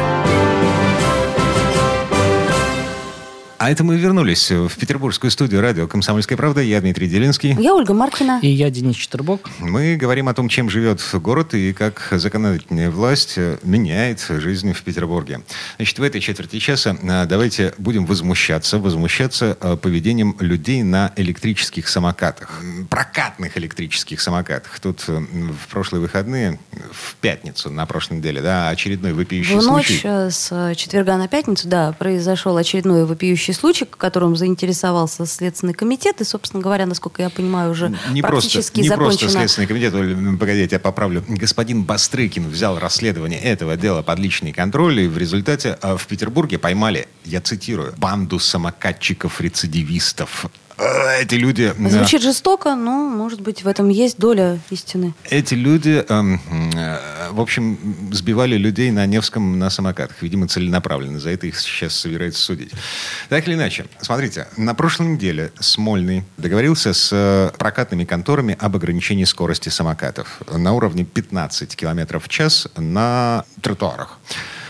А 3.61 3.69
это 3.69 3.83
мы 3.83 3.95
вернулись 3.95 4.49
в 4.49 4.75
петербургскую 4.75 5.29
студию 5.29 5.61
радио 5.61 5.87
«Комсомольская 5.87 6.35
правда». 6.35 6.61
Я 6.61 6.81
Дмитрий 6.81 7.07
Делинский. 7.07 7.55
Я 7.59 7.75
Ольга 7.75 7.93
Маркина. 7.93 8.39
И 8.41 8.47
я 8.47 8.71
Денис 8.71 8.95
Четербок. 8.95 9.51
Мы 9.59 9.97
говорим 9.97 10.27
о 10.29 10.33
том, 10.33 10.49
чем 10.49 10.67
живет 10.67 10.99
город 11.13 11.53
и 11.53 11.71
как 11.71 12.07
законодательная 12.09 12.89
власть 12.89 13.37
меняет 13.61 14.25
жизнь 14.27 14.73
в 14.73 14.81
Петербурге. 14.81 15.41
Значит, 15.75 15.99
в 15.99 16.01
этой 16.01 16.21
четверти 16.21 16.57
часа 16.57 16.97
а, 17.03 17.27
давайте 17.27 17.75
будем 17.77 18.07
возмущаться, 18.07 18.79
возмущаться 18.79 19.55
а, 19.61 19.77
поведением 19.77 20.35
людей 20.39 20.81
на 20.81 21.13
электрических 21.15 21.87
самокатах. 21.87 22.63
Прокатных 22.89 23.59
электрических 23.59 24.21
самокатах. 24.21 24.79
Тут 24.79 25.07
в 25.07 25.67
прошлые 25.69 26.01
выходные, 26.01 26.59
в 26.91 27.13
пятницу 27.17 27.69
на 27.69 27.85
прошлой 27.85 28.17
неделе, 28.17 28.41
да, 28.41 28.69
очередной 28.69 29.13
вопиющий 29.13 29.55
в 29.55 29.61
случай. 29.61 29.93
ночь 29.93 30.01
э, 30.03 30.31
с 30.31 30.73
четверга 30.75 31.15
на 31.17 31.27
пятницу, 31.27 31.67
да, 31.67 31.91
произошел 31.91 32.57
очередной 32.57 33.05
вопиющий 33.05 33.50
случай, 33.53 33.85
которым 33.85 34.35
заинтересовался 34.35 35.25
Следственный 35.25 35.73
комитет. 35.73 36.21
И, 36.21 36.23
собственно 36.23 36.61
говоря, 36.61 36.85
насколько 36.85 37.21
я 37.21 37.29
понимаю, 37.29 37.71
уже 37.71 37.95
не 38.09 38.21
практически 38.21 38.59
просто, 38.59 38.81
не 38.81 38.87
закончено. 38.87 39.19
просто 39.19 39.31
Следственный 39.31 39.67
комитет, 39.67 39.93
Оль, 39.93 40.37
погоди, 40.37 40.61
я 40.61 40.67
тебя 40.67 40.79
поправлю. 40.79 41.23
Господин 41.27 41.83
Бастрыкин 41.83 42.49
взял 42.49 42.79
расследование 42.79 43.39
этого 43.39 43.77
дела 43.77 44.01
под 44.01 44.19
личный 44.19 44.53
контроль, 44.53 45.01
и 45.01 45.07
в 45.07 45.17
результате 45.17 45.77
э, 45.81 45.97
в 45.97 46.07
Петербурге 46.07 46.57
поймали, 46.57 47.07
я 47.25 47.41
цитирую, 47.41 47.93
банду 47.97 48.39
самокатчиков-рецидивистов. 48.39 50.45
Э, 50.81 51.21
Эти 51.21 51.35
люди... 51.35 51.73
Звучит 51.77 52.21
жестоко, 52.23 52.75
но, 52.75 53.07
может 53.07 53.41
быть, 53.41 53.63
в 53.63 53.67
этом 53.67 53.89
есть 53.89 54.17
доля 54.17 54.59
истины. 54.71 55.13
Эти 55.29 55.53
люди, 55.53 56.03
эм, 56.09 56.41
э, 56.75 57.29
в 57.31 57.39
общем, 57.39 57.77
сбивали 58.11 58.55
людей 58.57 58.89
на 58.91 59.05
Невском 59.05 59.59
на 59.59 59.69
самокатах. 59.69 60.21
Видимо, 60.21 60.47
целенаправленно. 60.47 61.19
За 61.19 61.29
это 61.29 61.45
их 61.47 61.59
сейчас 61.59 61.93
собираются 61.93 62.41
судить. 62.41 62.71
Так 63.29 63.47
или 63.47 63.53
иначе, 63.53 63.85
смотрите, 64.01 64.47
на 64.57 64.73
прошлой 64.73 65.07
неделе 65.09 65.51
Смольный 65.59 66.23
договорился 66.37 66.93
с 66.93 67.09
э, 67.11 67.51
прокатными 67.57 68.03
конторами 68.05 68.57
об 68.59 68.75
ограничении 68.75 69.25
скорости 69.25 69.69
самокатов 69.69 70.41
на 70.51 70.73
уровне 70.73 71.03
15 71.05 71.75
километров 71.75 72.25
в 72.25 72.29
час 72.29 72.67
на 72.75 73.45
тротуарах. 73.61 74.17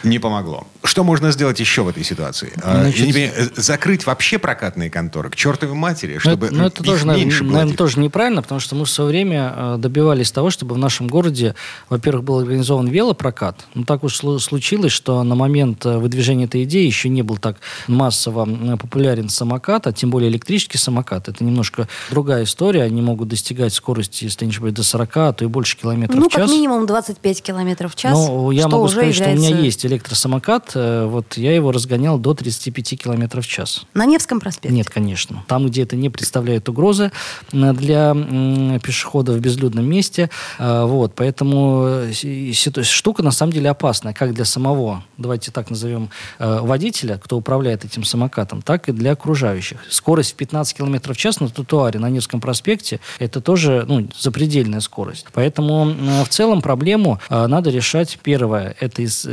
Не 0.03 0.19
помогло. 0.19 0.65
Что 0.83 1.03
можно 1.03 1.31
сделать 1.31 1.59
еще 1.59 1.83
в 1.83 1.87
этой 1.89 2.03
ситуации? 2.03 2.51
Э, 2.57 2.81
Значит- 2.81 2.99
я 2.99 3.05
не 3.05 3.13
понимаю, 3.13 3.33
э, 3.37 3.61
закрыть 3.61 4.05
вообще 4.05 4.39
прокатные 4.39 4.89
конторы 4.89 5.29
к 5.29 5.35
чертовой 5.35 5.75
матери, 5.75 6.15
Ну, 6.15 6.19
чтобы 6.19 6.47
это- 6.47 6.55
ну, 6.55 6.65
это 6.65 6.81
их 6.81 6.85
тоже, 6.89 7.05
меньше 7.05 7.43
наверное, 7.43 7.61
платить? 7.63 7.77
тоже 7.77 7.99
неправильно, 7.99 8.41
потому 8.41 8.59
что 8.59 8.75
мы 8.75 8.85
в 8.85 8.89
свое 8.89 9.09
время 9.09 9.53
э, 9.55 9.75
добивались 9.77 10.31
того, 10.31 10.49
чтобы 10.49 10.75
в 10.75 10.77
нашем 10.77 11.07
городе, 11.07 11.55
во-первых, 11.89 12.23
был 12.25 12.39
организован 12.39 12.87
велопрокат. 12.87 13.65
Ну, 13.75 13.83
так 13.83 14.03
уж 14.03 14.19
слу- 14.21 14.39
случилось, 14.39 14.91
что 14.91 15.21
на 15.23 15.35
момент 15.35 15.85
э, 15.85 15.97
выдвижения 15.97 16.45
этой 16.45 16.63
идеи 16.63 16.85
еще 16.85 17.09
не 17.09 17.21
был 17.21 17.37
так 17.37 17.57
массово 17.87 18.47
популярен 18.77 19.29
самокат, 19.29 19.87
а 19.87 19.91
тем 19.93 20.09
более 20.09 20.29
электрический 20.29 20.77
самокат. 20.77 21.27
Это 21.27 21.43
немножко 21.43 21.87
другая 22.09 22.43
история. 22.43 22.83
Они 22.83 23.01
могут 23.01 23.27
достигать 23.27 23.73
скорости, 23.73 24.23
если 24.25 24.45
не 24.45 24.51
ошибаюсь, 24.51 24.75
до 24.75 24.83
40, 24.83 25.29
а 25.29 25.33
то 25.33 25.45
и 25.45 25.47
больше 25.47 25.77
километров 25.77 26.19
Ну, 26.19 26.29
в 26.29 26.31
час. 26.31 26.41
как 26.41 26.49
минимум 26.49 26.85
25 26.85 27.41
километров 27.41 27.93
в 27.93 27.95
час. 27.95 28.13
Ну, 28.13 28.51
я 28.51 28.61
что 28.63 28.69
могу 28.69 28.83
уже 28.85 28.93
сказать, 28.95 29.15
что 29.15 29.23
у 29.25 29.27
меня 29.27 29.35
является- 29.49 29.65
есть 29.65 29.85
электросамокат. 29.91 30.71
э, 30.75 31.05
Вот 31.05 31.37
я 31.37 31.53
его 31.55 31.71
разгонял 31.71 32.17
до 32.17 32.33
35 32.33 32.95
километров 33.01 33.45
в 33.45 33.47
час. 33.49 33.85
На 33.93 34.05
Невском 34.05 34.39
проспекте. 34.39 34.75
Нет, 34.75 34.89
конечно. 34.89 35.43
Там, 35.47 35.67
где 35.67 35.83
это 35.83 35.95
не 35.95 36.09
представляет 36.09 36.69
угрозы 36.69 37.11
э, 37.51 37.73
для 37.73 38.11
м, 38.11 38.79
пешеходов 38.79 39.35
в 39.35 39.39
безлюдном 39.39 39.85
месте. 39.85 40.29
Э, 40.59 40.85
Вот, 40.85 41.13
поэтому 41.15 42.05
штука 42.83 43.23
на 43.23 43.31
самом 43.31 43.53
деле 43.53 43.69
опасная, 43.69 44.13
как 44.13 44.33
для 44.33 44.45
самого, 44.45 45.03
давайте 45.17 45.51
так 45.51 45.69
назовем, 45.69 46.09
водителя, 46.39 47.17
кто 47.23 47.37
управляет 47.37 47.85
этим 47.85 48.03
самокатом, 48.03 48.61
так 48.61 48.89
и 48.89 48.91
для 48.91 49.11
окружающих. 49.11 49.79
Скорость 49.89 50.31
в 50.33 50.35
15 50.35 50.75
км 50.77 51.13
в 51.13 51.17
час 51.17 51.39
на 51.39 51.49
тротуаре 51.49 51.99
на 51.99 52.09
Невском 52.09 52.39
проспекте 52.41 52.99
это 53.19 53.41
тоже 53.41 53.85
ну, 53.87 54.07
запредельная 54.17 54.79
скорость. 54.79 55.27
Поэтому 55.33 55.93
в 56.23 56.29
целом 56.29 56.61
проблему 56.61 57.19
надо 57.29 57.69
решать. 57.69 58.19
Первое, 58.23 58.75
это 58.79 59.01
из- 59.01 59.25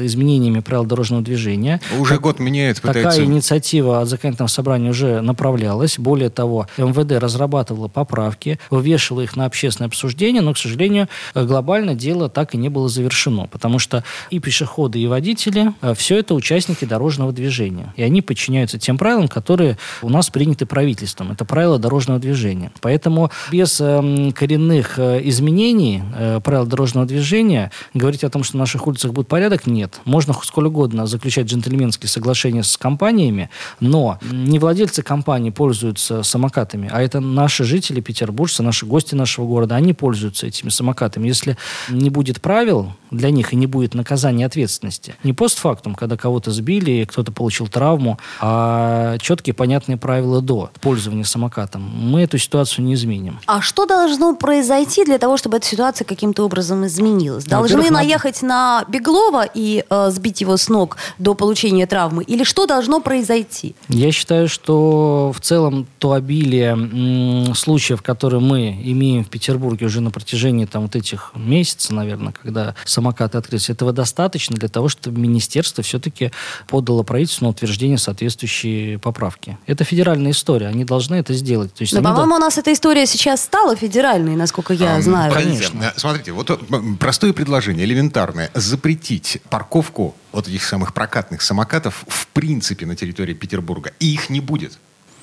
изменениями 0.49 0.61
правил 0.61 0.85
дорожного 0.85 1.23
движения. 1.23 1.81
Уже 1.99 2.19
год 2.19 2.39
меняет, 2.39 2.81
пытается... 2.81 3.11
Такая 3.11 3.25
инициатива 3.25 4.01
от 4.01 4.09
законодательного 4.09 4.49
собрания 4.49 4.91
уже 4.91 5.21
направлялась. 5.21 5.99
Более 5.99 6.31
того, 6.31 6.67
МВД 6.77 7.13
разрабатывала 7.23 7.89
поправки, 7.89 8.59
вывешивала 8.71 9.23
их 9.23 9.37
на 9.37 9.45
общественное 9.45 9.89
обсуждение, 9.89 10.43
но, 10.43 10.55
к 10.55 10.59
сожалению, 10.59 11.09
глобально 11.35 11.95
дело 11.95 12.29
так 12.29 12.55
и 12.55 12.59
не 12.59 12.69
было 12.69 12.89
завершено, 12.89 13.47
потому 13.47 13.79
что 13.79 14.05
и 14.31 14.39
пешеходы, 14.39 14.99
и 14.99 15.07
водители 15.07 15.73
э, 15.83 15.95
все 15.95 16.19
это 16.19 16.35
участники 16.35 16.85
дорожного 16.85 17.33
движения. 17.33 17.93
И 17.97 18.03
они 18.03 18.23
подчиняются 18.23 18.79
тем 18.79 18.99
правилам, 18.99 19.29
которые 19.29 19.77
у 20.03 20.09
нас 20.09 20.31
приняты 20.31 20.67
правительством. 20.67 21.33
Это 21.33 21.45
правила 21.45 21.79
дорожного 21.79 22.19
движения. 22.19 22.71
Поэтому 22.81 23.31
без 23.51 23.81
эм, 23.81 24.33
коренных 24.33 24.99
э, 24.99 25.21
изменений 25.25 26.03
э, 26.17 26.41
правил 26.43 26.67
дорожного 26.67 27.07
движения 27.07 27.71
говорить 27.95 28.25
о 28.25 28.31
том, 28.31 28.45
что 28.45 28.57
на 28.57 28.63
наших 28.63 28.87
улицах 28.87 29.13
будет 29.13 29.29
порядок, 29.29 29.67
нет. 29.67 30.01
Можно 30.05 30.33
сколь 30.45 30.67
угодно 30.67 31.07
заключать 31.07 31.47
джентльменские 31.47 32.09
соглашения 32.09 32.63
с 32.63 32.77
компаниями, 32.77 33.51
но 33.81 34.19
не 34.31 34.59
владельцы 34.59 35.03
компаний 35.03 35.51
пользуются 35.51 36.23
самокатами, 36.23 36.89
а 36.93 37.03
это 37.03 37.21
наши 37.21 37.65
жители 37.65 38.01
петербуржцы, 38.01 38.63
наши 38.63 38.87
гости 38.87 39.15
нашего 39.15 39.47
города, 39.47 39.77
они 39.77 39.95
пользуются 39.95 40.47
этими 40.47 40.69
самокатами. 40.69 41.29
Если 41.29 41.57
не 41.89 42.11
будет 42.11 42.41
правил, 42.41 42.93
для 43.11 43.31
них 43.31 43.53
и 43.53 43.57
не 43.57 43.67
будет 43.67 43.95
наказания 43.95 44.47
ответственности. 44.47 45.15
Не 45.25 45.33
постфактум, 45.33 45.95
когда 45.95 46.17
кого-то 46.17 46.51
сбили, 46.51 47.05
кто-то 47.05 47.33
получил 47.33 47.69
травму, 47.69 48.19
а 48.41 49.19
четкие 49.19 49.55
понятные 49.55 49.97
правила 49.97 50.41
до 50.41 50.71
пользования 50.81 51.25
самокатом. 51.25 51.83
Мы 51.83 52.23
эту 52.23 52.39
ситуацию 52.39 52.85
не 52.85 52.95
изменим. 52.95 53.41
А 53.47 53.61
что 53.61 53.87
должно 53.87 54.35
произойти 54.37 55.05
для 55.05 55.19
того, 55.19 55.37
чтобы 55.37 55.57
эта 55.59 55.67
ситуация 55.67 56.05
каким-то 56.05 56.45
образом 56.45 56.87
изменилась? 56.87 57.45
Должны 57.45 57.91
наехать 57.91 58.43
на 58.43 58.85
Беглова 58.89 59.45
и 59.53 59.85
э, 59.89 60.11
сбить 60.11 60.41
его 60.41 60.57
с 60.57 60.69
ног 60.69 60.97
до 61.19 61.35
получения 61.35 61.87
травмы? 61.87 62.25
Или 62.25 62.45
что 62.45 62.67
должно 62.67 63.01
произойти? 63.01 63.75
Я 63.89 64.13
считаю, 64.13 64.49
что 64.49 65.33
в 65.35 65.41
целом 65.41 65.87
то 65.99 66.13
обилие 66.13 66.71
м, 66.73 67.55
случаев, 67.55 68.03
которые 68.03 68.41
мы 68.41 68.81
имеем 68.85 69.25
в 69.25 69.29
Петербурге 69.29 69.87
уже 69.87 70.01
на 70.01 70.11
протяжении 70.11 70.65
там, 70.65 70.83
вот 70.83 70.97
этих 70.97 71.33
месяцев, 71.35 71.91
наверное, 71.93 72.33
когда 72.33 72.75
самокаты 72.99 73.39
открылись, 73.39 73.71
этого 73.71 73.93
достаточно 73.93 74.57
для 74.57 74.69
того, 74.69 74.89
чтобы 74.89 75.21
министерство 75.21 75.85
все-таки 75.85 76.33
подало 76.67 77.05
правительству 77.05 77.45
на 77.45 77.51
утверждение 77.51 77.97
соответствующей 77.97 78.97
поправки. 78.97 79.57
Это 79.67 79.85
федеральная 79.85 80.33
история, 80.33 80.67
они 80.67 80.85
должны 80.85 81.15
это 81.15 81.33
сделать. 81.33 81.73
То 81.75 81.83
есть 81.83 81.93
Но, 81.93 81.99
они 82.01 82.07
по-моему, 82.09 82.35
у 82.35 82.39
нас 82.39 82.59
эта 82.59 82.73
история 82.73 83.07
сейчас 83.07 83.45
стала 83.45 83.77
федеральной, 83.77 84.35
насколько 84.35 84.75
я 84.75 84.97
Ам, 84.97 85.03
знаю. 85.03 85.33
подождите, 85.33 85.71
э, 85.81 85.93
Смотрите, 85.97 86.33
вот 86.33 86.51
э, 86.51 86.57
простое 86.99 87.33
предложение, 87.33 87.85
элементарное. 87.85 88.51
Запретить 88.55 89.41
парковку 89.49 90.17
вот 90.33 90.49
этих 90.49 90.65
самых 90.65 90.93
прокатных 90.93 91.43
самокатов 91.43 92.05
в 92.09 92.27
принципе 92.29 92.85
на 92.85 92.97
территории 92.97 93.35
Петербурга. 93.35 93.93
И 94.01 94.13
их 94.13 94.29
не 94.29 94.41
будет. 94.41 94.79